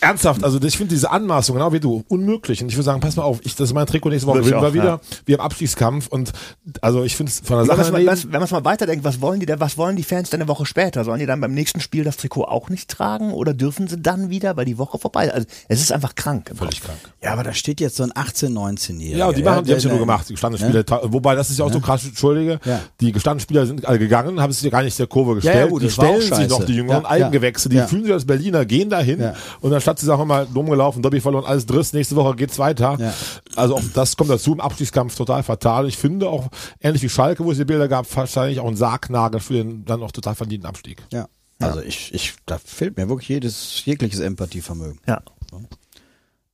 [0.00, 2.62] Ernsthaft, also ich finde diese Anmaßung, genau wie du, unmöglich.
[2.62, 4.60] Und ich würde sagen, pass mal auf, ich, das ist mein Trikot nächste Woche, gewinnen
[4.62, 4.84] wir wieder.
[4.84, 5.00] ja.
[5.24, 6.32] Wir haben Abstiegskampf und
[6.80, 8.50] also ich finde es von der Wenn Sache man her es mal, wenn man es
[8.50, 11.04] mal weiterdenkt, was wollen die denn, was wollen die Fans denn eine Woche später?
[11.04, 14.30] Sollen die dann beim nächsten Spiel das Trikot auch nicht tragen oder dürfen sie dann
[14.30, 15.32] wieder, weil die Woche vorbei ist?
[15.34, 16.50] Also es ist einfach krank.
[16.54, 16.88] völlig Kopf.
[16.90, 17.14] krank.
[17.22, 19.16] Ja, aber da steht jetzt so ein 18-, 19-Jähriger.
[19.16, 20.84] Ja, und die machen, die haben es ja nur gemacht, die gestandenen Spieler.
[20.84, 22.80] Ta- Wobei, das ist ja auch so krass, Entschuldige, Ja.
[23.00, 25.54] die gestandenen Spieler sind alle gegangen, haben sich ja gar nicht der Kurve gestellt.
[25.56, 27.86] Ja, ja, gut, die stellen sich noch, die jüngeren Ja, Eigengewächse, die ja.
[27.86, 29.34] fühlen sich als Berliner, gehen dahin Ja.
[29.76, 32.96] Und anstatt sie sagen mal, dumm gelaufen, Dobby verloren, alles Driss, nächste Woche geht's weiter.
[32.98, 33.12] Ja.
[33.56, 35.86] Also auch das kommt dazu, im Abstiegskampf total fatal.
[35.86, 36.48] Ich finde auch,
[36.80, 40.02] ähnlich wie Schalke, wo es die Bilder gab, wahrscheinlich auch ein Sargnagel für den dann
[40.02, 41.02] auch total verdienten Abstieg.
[41.12, 41.28] Ja.
[41.58, 44.98] Also ich, ich, da fehlt mir wirklich jedes, jegliches Empathievermögen.
[45.06, 45.20] Ja.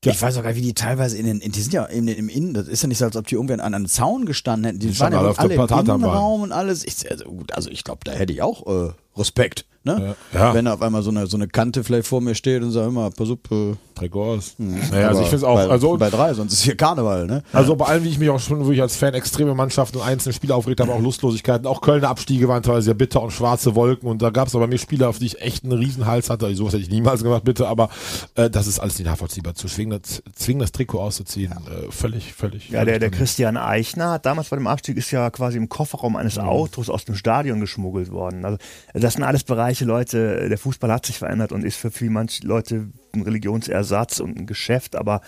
[0.04, 2.06] Ich weiß auch gar nicht, wie die teilweise in den, in, die sind ja in
[2.06, 4.26] den, im Innen, das ist ja nicht so, als ob die irgendwann an einem Zaun
[4.26, 4.80] gestanden hätten.
[4.80, 5.94] Die, waren standen ja alle der im.
[5.94, 6.84] Innenraum und alles.
[6.84, 10.16] Ich, also gut, also ich glaube, da hätte ich auch äh, Respekt, ne?
[10.32, 10.38] Ja.
[10.38, 10.54] Ja.
[10.54, 13.10] Wenn auf einmal so eine, so eine Kante vielleicht vor mir steht und sagt immer,
[13.10, 14.54] pass auf, äh, Trikots.
[14.58, 17.42] Naja, also ich finde es auch, bei, also bei drei, sonst ist hier Karneval, ne?
[17.52, 20.32] Also bei allem, wie ich mich auch schon wirklich als Fan extreme Mannschaften und einzelne
[20.32, 21.66] Spiele aufgeregt habe, auch Lustlosigkeiten.
[21.66, 24.08] Auch Kölner Abstiege waren teilweise sehr bitter und schwarze Wolken.
[24.08, 26.46] Und da gab es aber mir Spieler, auf die ich echt einen Riesenhals hatte.
[26.46, 27.68] Also sowas hätte ich niemals gemacht, bitte.
[27.68, 27.90] Aber
[28.34, 29.54] äh, das ist alles nicht nachvollziehbar.
[29.54, 32.70] Zu zwingen, das, zwingen das Trikot auszuziehen, äh, völlig, völlig.
[32.70, 36.16] Ja, der, der Christian Eichner hat damals bei dem Abstieg ist ja quasi im Kofferraum
[36.16, 38.44] eines Autos aus dem Stadion geschmuggelt worden.
[38.44, 38.58] Also
[39.02, 42.46] das sind alles Bereiche, Leute, der Fußball hat sich verändert und ist für viele manche
[42.46, 45.20] Leute ein Religionsersatz und ein Geschäft, aber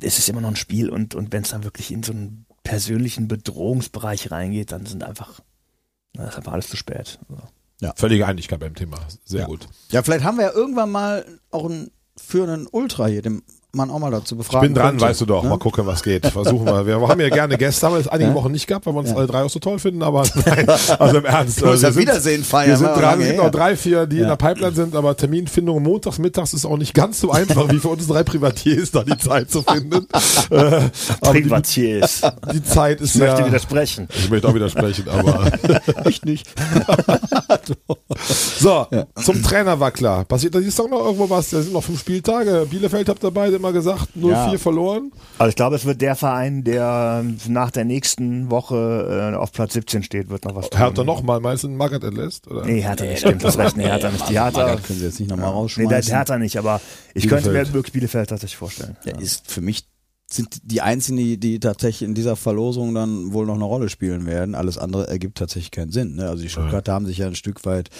[0.00, 2.46] es ist immer noch ein Spiel und, und wenn es dann wirklich in so einen
[2.62, 5.40] persönlichen Bedrohungsbereich reingeht, dann sind einfach,
[6.14, 7.18] na, ist einfach alles zu spät.
[7.28, 7.92] Also.
[7.96, 8.98] Völlige Einigkeit beim Thema.
[9.24, 9.66] Sehr gut.
[9.90, 13.42] Ja, vielleicht haben wir ja irgendwann mal auch einen führenden Ultra hier, dem
[13.72, 15.42] man auch mal dazu befragen Bin dran, könnte, weißt du doch.
[15.44, 15.48] ne?
[15.50, 16.26] Mal gucken, was geht.
[16.26, 16.86] Versuchen wir.
[16.86, 18.34] Wir haben ja gerne Gäste, haben wir jetzt einige Ja.
[18.34, 19.16] Wochen nicht gehabt, weil wir uns Ja.
[19.16, 20.68] alle drei auch so toll finden, aber nein,
[20.98, 21.60] also im Ernst.
[21.60, 23.76] Du musst wir ja sind- Wiedersehen feiern, Wir sind war dran, es gibt noch drei,
[23.76, 24.28] vier, die in Ja.
[24.34, 27.88] der Pipeline sind, aber Terminfindung montags, mittags ist auch nicht ganz so einfach, wie für
[27.88, 30.06] uns drei Privatiers da die Zeit zu finden.
[30.50, 32.22] äh, aber die, Privatiers.
[32.52, 33.46] die Zeit ist Ich möchte ja...
[33.46, 34.08] widersprechen.
[34.18, 35.50] Ich möchte auch widersprechen, aber...
[36.08, 36.46] Ich nicht.
[38.58, 38.86] So,
[39.22, 40.24] zum Trainerwackler.
[40.24, 41.50] Passiert da die Saison noch irgendwo was?
[41.50, 42.66] Da sind noch fünf Spieltage.
[42.70, 44.58] Bielefeld habt ihr beide immer gesagt, 0-4 Ja.
[44.58, 45.12] verloren.
[45.38, 49.74] Also ich glaube, es wird der Verein, der nach der nächsten Woche äh, auf Platz
[49.74, 50.80] 17 steht, wird noch was tun.
[50.80, 52.48] Hertha nochmal, meinst du, Magath entlässt?
[52.48, 52.64] Oder?
[52.64, 53.44] Nee, Hertha nicht, stimmt.
[53.44, 54.28] Das recht, nee, Hertha nicht.
[54.28, 55.90] Die Hertha, Magath können sie jetzt nicht nochmal nee, rausschmeißen.
[56.06, 56.80] der Hertha nicht, aber
[57.14, 57.74] ich könnte mir Bielefeld.
[57.74, 58.96] wirklich Bielefeld tatsächlich vorstellen.
[59.04, 59.84] Der ist für mich
[60.32, 64.26] sind die einzigen, die, die tatsächlich in dieser Verlosung dann wohl noch eine Rolle spielen
[64.26, 64.54] werden.
[64.54, 66.14] Alles andere ergibt tatsächlich keinen Sinn.
[66.16, 66.28] Ne?
[66.28, 67.90] Also die Stuttgarter haben sich ja ein Stück weit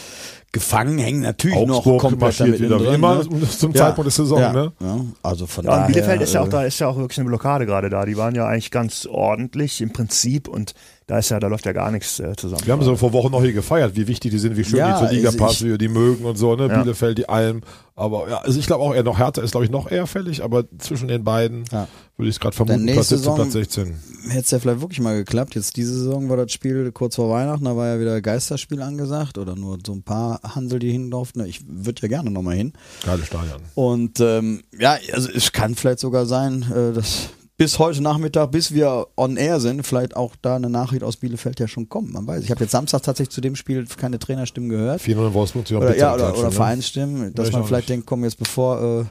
[0.53, 3.49] gefangen, hängen natürlich noch Augsburg komplett marschiert damit wieder drin, immer ne?
[3.59, 4.41] zum Zeitpunkt der Saison.
[4.41, 4.73] ja, Ne?
[4.81, 5.87] Ja, also von Ja, daher.
[5.89, 8.05] Bielefeld ist ja auch äh, da, ist ja auch wirklich eine Blockade gerade da.
[8.05, 10.75] Die waren ja eigentlich ganz ordentlich im Prinzip und
[11.11, 12.63] da ist ja, da läuft ja gar nichts äh, zusammen.
[12.65, 14.93] Wir haben so vor Wochen noch hier gefeiert, wie wichtig die sind, wie schön Ja,
[14.93, 16.69] die zur Liga passen, wie wir die mögen und so, ne?
[16.69, 16.83] Ja.
[16.83, 17.63] Bielefeld, die Alm.
[17.97, 20.45] Aber ja, also ich glaube auch eher noch Hertha ist, glaube ich, noch eher fällig,
[20.45, 21.89] aber zwischen den beiden Ja.
[22.17, 24.31] würde ich es gerade vermuten, Platz nächste 17, Platz Saison- 16.
[24.31, 25.57] hätte es ja vielleicht wirklich mal geklappt.
[25.57, 29.37] Jetzt diese Saison war das Spiel kurz vor Weihnachten, da war ja wieder Geisterspiel angesagt
[29.37, 31.45] oder nur so ein paar Hansel, die hin durften.
[31.45, 32.73] Ich würde ja gerne nochmal hin.
[33.05, 33.59] Geiles Stadion.
[33.75, 37.31] Und ähm, ja, also es kann vielleicht sogar sein, äh, dass
[37.61, 41.61] bis heute Nachmittag, bis wir on air sind, vielleicht auch da eine Nachricht aus Bielefeld
[41.61, 42.11] ja schon kommt.
[42.11, 42.43] Man weiß.
[42.43, 45.03] Ich habe jetzt Samstag tatsächlich zu dem Spiel keine Trainerstimmen gehört.
[45.03, 46.53] 4-0 in Wolfsburg, die auch Oder, ja, oder, oder schon, ne?
[46.53, 47.91] Vereinsstimmen, dass ich man vielleicht nicht.
[47.91, 49.05] denkt, komm jetzt bevor äh,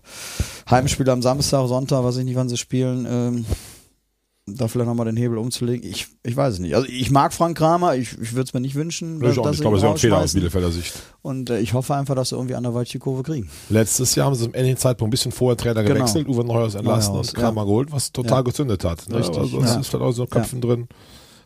[0.67, 3.45] Heimspiel am Samstag, Sonntag, weiß ich nicht, wann sie spielen, ähm,
[4.55, 5.89] da vielleicht nochmal den Hebel umzulegen.
[5.89, 6.75] Ich, ich weiß es nicht.
[6.75, 9.59] Also ich mag Frank Kramer, ich, ich würde es mir nicht wünschen, ich, auch ich
[9.59, 10.33] glaube, es ist auch ein Fehler aus.
[10.33, 10.93] Bielefelder Sicht.
[11.21, 13.49] Und äh, ich hoffe einfach, dass sie irgendwie anderweitig die Kurve kriegen.
[13.69, 15.95] Letztes Jahr haben sie am ähnlichen Zeitpunkt ein bisschen vorher Trainer Genau.
[15.95, 17.65] gewechselt, Uwe Neuhaus entlassen Neuhaus, und Kramer ja.
[17.65, 18.41] geholt, was total Ja.
[18.41, 19.07] gezündet hat.
[19.09, 19.15] Ne?
[19.17, 19.31] Also
[19.61, 20.87] es ist vielleicht auch so Köpfen drin.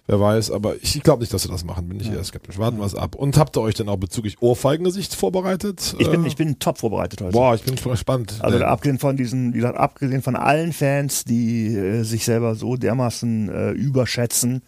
[0.05, 2.57] Wer weiß, aber ich glaube nicht, dass sie das machen, bin ich eher skeptisch.
[2.57, 3.15] Warten wir es ab.
[3.15, 5.95] Und habt ihr euch denn auch bezüglich Ohrfeigengesicht vorbereitet?
[5.97, 7.31] Ich bin, Äh, ich bin top vorbereitet heute.
[7.31, 8.35] Boah, ich bin gespannt.
[8.41, 12.55] Also Denn- abgesehen von diesen, wie gesagt, abgesehen von allen Fans, die äh, sich selber
[12.55, 14.61] so dermaßen äh, überschätzen,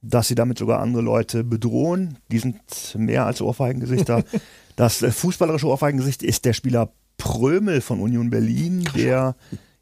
[0.00, 2.60] dass sie damit sogar andere Leute bedrohen, die sind
[2.96, 4.22] mehr als Ohrfeigengesichter.
[4.76, 9.34] das äh, fußballerische Ohrfeigengesicht ist der Spieler Prömel von Union Berlin, der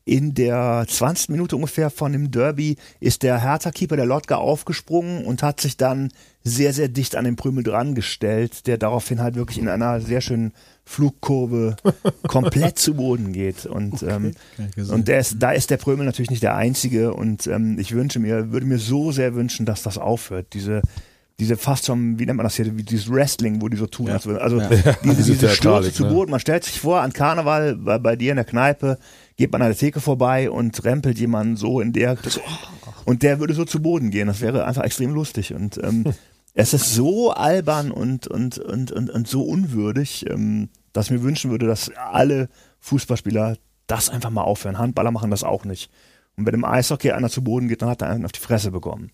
[0.06, 1.30] in der 20.
[1.30, 6.12] Minute ungefähr von dem Derby ist der Hertha-Keeper, der Lotka, aufgesprungen und hat sich dann
[6.44, 10.20] sehr, sehr dicht an den Prümel dran gestellt, der daraufhin halt wirklich in einer sehr
[10.20, 10.52] schönen
[10.84, 11.74] Flugkurve
[12.28, 13.66] komplett zu Boden geht.
[13.66, 14.30] Und, ähm,
[14.76, 17.12] und der ist, da ist der Prömel natürlich nicht der Einzige.
[17.12, 20.54] Und ähm, ich wünsche mir, würde mir so sehr wünschen, dass das aufhört.
[20.54, 20.82] Diese,
[21.38, 24.08] diese fast schon, wie nennt man das hier, wie dieses Wrestling, wo die so tun,
[24.08, 26.10] als würden- also diese, Diese diese Stürze zu ne?
[26.10, 26.30] Boden.
[26.30, 28.98] Man stellt sich vor, an Karneval bei, bei dir in der Kneipe,
[29.36, 32.16] geht man an der Theke vorbei und rempelt jemanden so in der,
[33.04, 34.28] und der würde so zu Boden gehen.
[34.28, 35.52] Das wäre einfach extrem lustig.
[35.52, 36.04] Und ähm,
[36.54, 41.22] es ist so albern und, und, und, und, und so unwürdig, ähm, dass ich mir
[41.22, 42.48] wünschen würde, dass alle
[42.80, 44.78] Fußballspieler das einfach mal aufhören.
[44.78, 45.90] Handballer machen das auch nicht.
[46.38, 48.70] Und wenn im Eishockey einer zu Boden geht, dann hat er einen auf die Fresse
[48.70, 49.10] bekommen.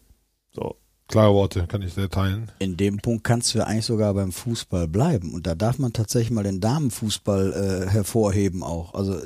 [0.53, 0.77] So.
[1.13, 2.51] Klare Worte, kann ich sehr teilen.
[2.59, 5.35] In dem Punkt kannst du ja eigentlich sogar beim Fußball bleiben.
[5.35, 8.95] Und da darf man tatsächlich mal den Damenfußball äh, hervorheben auch.
[8.95, 9.19] Also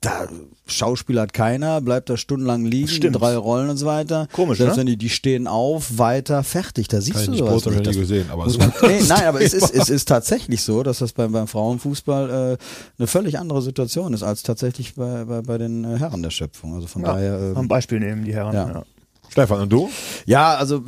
[0.00, 0.28] da
[0.66, 3.20] Schauspiel hat keiner, bleibt da stundenlang liegen, Stimmt.
[3.20, 4.26] drei Rollen und so weiter.
[4.32, 4.80] Komisch, Selbst ne?
[4.80, 6.88] wenn die, die stehen auf, weiter, fertig.
[6.88, 7.76] Da siehst Kann ich du nicht sowas nicht.
[7.76, 10.82] ich Das nie gesehen, aber man, nee, nein, aber es ist, es ist tatsächlich so,
[10.82, 12.64] dass das beim, beim Frauenfußball äh,
[12.98, 16.74] eine völlig andere Situation ist als tatsächlich bei, bei, bei den äh, Herren der Schöpfung.
[16.74, 17.54] Also von Ja, daher.
[17.54, 18.54] Äh, ein Beispiel nehmen, die Herren.
[18.54, 18.68] Ja.
[18.68, 18.84] Ja.
[19.30, 19.90] Stefan, und du?
[20.26, 20.82] Ja, also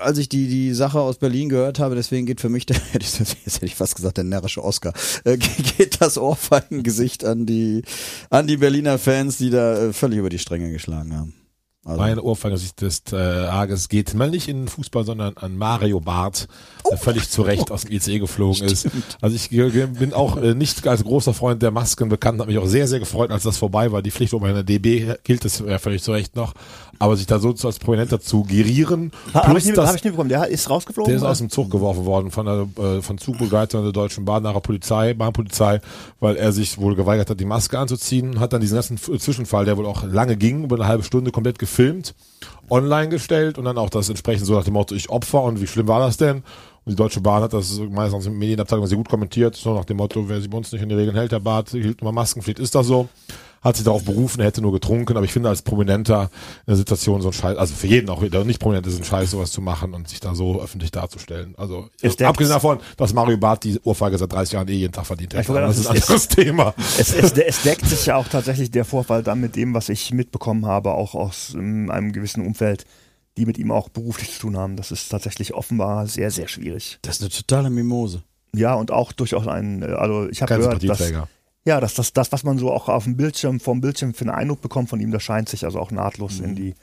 [0.00, 3.18] als ich die die Sache aus Berlin gehört habe, deswegen geht für mich der, jetzt
[3.20, 4.92] hätte ich fast gesagt, der närrische Oscar,
[5.24, 5.36] äh,
[5.78, 7.82] geht das Ohrfeigengesicht an die
[8.30, 11.34] an die Berliner Fans, die da äh, völlig über die Stränge geschlagen haben.
[11.84, 16.00] Also, Meine Ohrfeigesicht des äh, Tages geht mal nicht in den Fußball, sondern an Mario
[16.00, 16.48] Barth,
[16.82, 16.90] Oh.
[16.90, 18.88] der völlig zu Recht aus dem ICE geflogen ist.
[19.20, 22.66] Also ich bin auch äh, nicht als großer Freund der Masken bekannt, habe mich auch
[22.66, 24.02] sehr, sehr gefreut, als das vorbei war.
[24.02, 26.54] Die Pflicht um eine DB gilt es ja völlig zu Recht noch.
[26.98, 30.12] Aber sich da so als Prominenter zu gerieren, Habe plus ich, das- hab ich nicht
[30.12, 30.28] bekommen.
[30.30, 31.08] Der ist rausgeflogen?
[31.08, 31.30] der ist oder?
[31.32, 34.60] aus dem Zug geworfen worden von der äh, von Zugbegleitern der Deutschen Bahn nach der
[34.60, 35.80] Polizei, Bahnpolizei,
[36.20, 39.64] weil er sich wohl geweigert hat, die Maske anzuziehen, hat dann diesen ganzen F- Zwischenfall,
[39.64, 42.14] der wohl auch lange ging, über eine halbe Stunde komplett gefilmt,
[42.70, 45.66] online gestellt und dann auch das entsprechend so nach dem Motto, ich Opfer und wie
[45.66, 46.36] schlimm war das denn?
[46.84, 49.96] Und die Deutsche Bahn hat das meistens in Medienabteilung sehr gut kommentiert, so nach dem
[49.96, 52.60] Motto, wer sich bei uns nicht in die Regeln hält, der Bart hielt immer Maskenpflicht,
[52.60, 53.08] ist das so?
[53.62, 56.30] Hat sich darauf berufen, er hätte nur getrunken, aber ich finde als Prominenter
[56.60, 59.04] in der Situation so ein Scheiß, also für jeden auch, der nicht prominent ist, ein
[59.04, 61.54] Scheiß, sowas zu machen und sich da so öffentlich darzustellen.
[61.56, 64.92] Also, Ist der- abgesehen davon, dass Mario Barth die Ohrfeige seit 30 Jahren eh jeden
[64.92, 65.48] Tag verdient hätte.
[65.50, 66.74] Aber Das ist ein anderes Thema.
[66.98, 70.12] es, es, es deckt sich ja auch tatsächlich der Vorfall dann mit dem, was ich
[70.12, 72.84] mitbekommen habe, auch aus ähm, einem gewissen Umfeld,
[73.36, 74.76] die mit ihm auch beruflich zu tun haben.
[74.76, 76.98] Das ist tatsächlich offenbar sehr, sehr schwierig.
[77.02, 78.22] das ist eine totale Mimose.
[78.54, 81.12] Ja, und auch durchaus ein, äh, also ich habe gehört, dass.
[81.66, 84.30] Ja, dass das, das, was man so auch auf dem Bildschirm, vom Bildschirm für einen
[84.30, 86.74] Eindruck bekommt von ihm, das scheint sich also auch nahtlos in die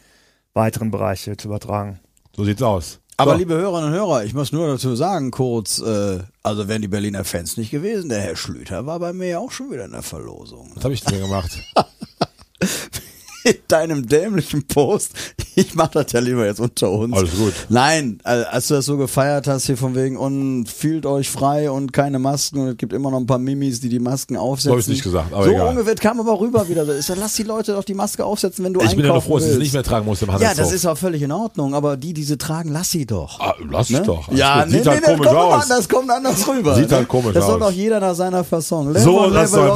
[0.53, 1.99] weiteren Bereiche zu übertragen.
[2.35, 2.99] So sieht's aus.
[3.15, 3.37] Aber so.
[3.37, 7.23] liebe Hörerinnen und Hörer, ich muss nur dazu sagen, kurz, äh, also wären die Berliner
[7.23, 10.01] Fans nicht gewesen, der Herr Schlüter war bei mir ja auch schon wieder in der
[10.01, 10.71] Verlosung.
[10.75, 11.51] was habe ich denn gemacht?
[13.43, 15.11] in deinem dämlichen Post.
[15.55, 17.15] Ich mach das ja lieber jetzt unter uns.
[17.15, 17.53] Alles gut.
[17.69, 21.93] Nein, als du das so gefeiert hast hier von wegen und fühlt euch frei und
[21.93, 24.69] keine Masken und es gibt immer noch ein paar Mimis, die die Masken aufsetzen.
[24.69, 25.67] So hab ich's nicht gesagt, aber so egal.
[25.69, 26.87] ungefähr kam aber rüber wieder.
[26.97, 29.15] Ich sag, lass die Leute doch die Maske aufsetzen, wenn du Ich bin ja nur
[29.15, 29.63] einkaufen froh, dass ich es willst.
[29.63, 32.23] nicht mehr tragen muss im Ja, das ist auch völlig in Ordnung, aber die, die
[32.23, 33.39] sie tragen, lass sie doch.
[33.39, 33.99] Ah, lass Ne?
[33.99, 34.27] es doch.
[34.27, 34.71] Alles Ja, gut.
[34.71, 35.63] nee, Sieht nee, halt das komisch kommt aus.
[35.63, 36.75] anders, kommt anders rüber.
[36.75, 36.95] Sieht ne?
[36.97, 37.69] halt komisch Das soll aus.
[37.69, 38.87] doch jeder nach seiner Fasson.
[38.87, 39.71] Level So, das das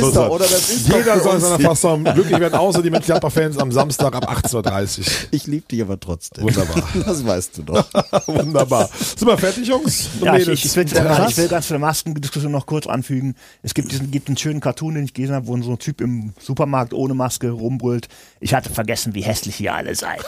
[0.00, 2.54] ist doch, oder das ist doch Jeder für soll uns seiner die- Fassung glücklich werden,
[2.54, 5.04] außer die Mönchengladbach-Fans am Samstag ab 18.30 Uhr.
[5.30, 6.44] Ich liebe dich aber trotzdem.
[6.44, 6.82] Wunderbar.
[7.06, 7.84] Das weißt du doch.
[8.26, 8.88] Wunderbar.
[9.16, 10.08] Sind wir fertig, Jungs?
[10.20, 11.32] Und Ja, ich, ich, ich, will, Krass.
[11.32, 13.34] ich will ganz zu der Maskendiskussion noch kurz anfügen.
[13.62, 16.00] Es gibt diesen gibt einen schönen Cartoon, den ich gelesen habe, wo so ein Typ
[16.00, 18.08] im Supermarkt ohne Maske rumbrüllt.
[18.40, 20.20] Ich hatte vergessen, wie hässlich ihr alle seid.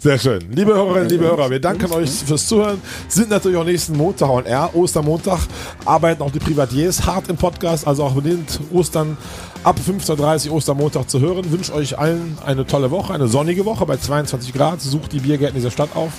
[0.00, 0.50] Sehr schön.
[0.50, 2.80] Liebe Hörerinnen, liebe Hörer, wir danken euch fürs Zuhören.
[3.08, 5.40] Sind natürlich auch nächsten Montag on air, Ostermontag,
[5.84, 9.16] arbeiten auch die Privatiers hart im Podcast, also auch bedingt Ostern
[9.64, 11.50] ab 15.30 Uhr Ostermontag zu hören.
[11.50, 14.80] Wünsche euch allen eine tolle Woche, eine sonnige Woche bei 22 Grad.
[14.80, 16.12] Sucht die Biergärten dieser Stadt auf.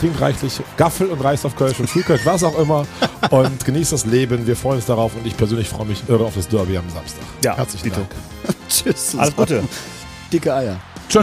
[0.00, 2.86] Trinkt reichlich Gaffel und reißt auf Kölsch und Schulkölsch, was auch immer.
[3.30, 4.46] Und genießt das Leben.
[4.46, 7.24] Wir freuen uns darauf und ich persönlich freue mich irre auf das Derby am Samstag.
[7.42, 7.96] Ja, Herzlichen Dito.
[8.00, 8.56] Dank.
[8.68, 9.16] Tschüss.
[9.16, 9.62] Alles Gute.
[10.32, 10.76] Dicke Eier.
[11.08, 11.22] Tschö.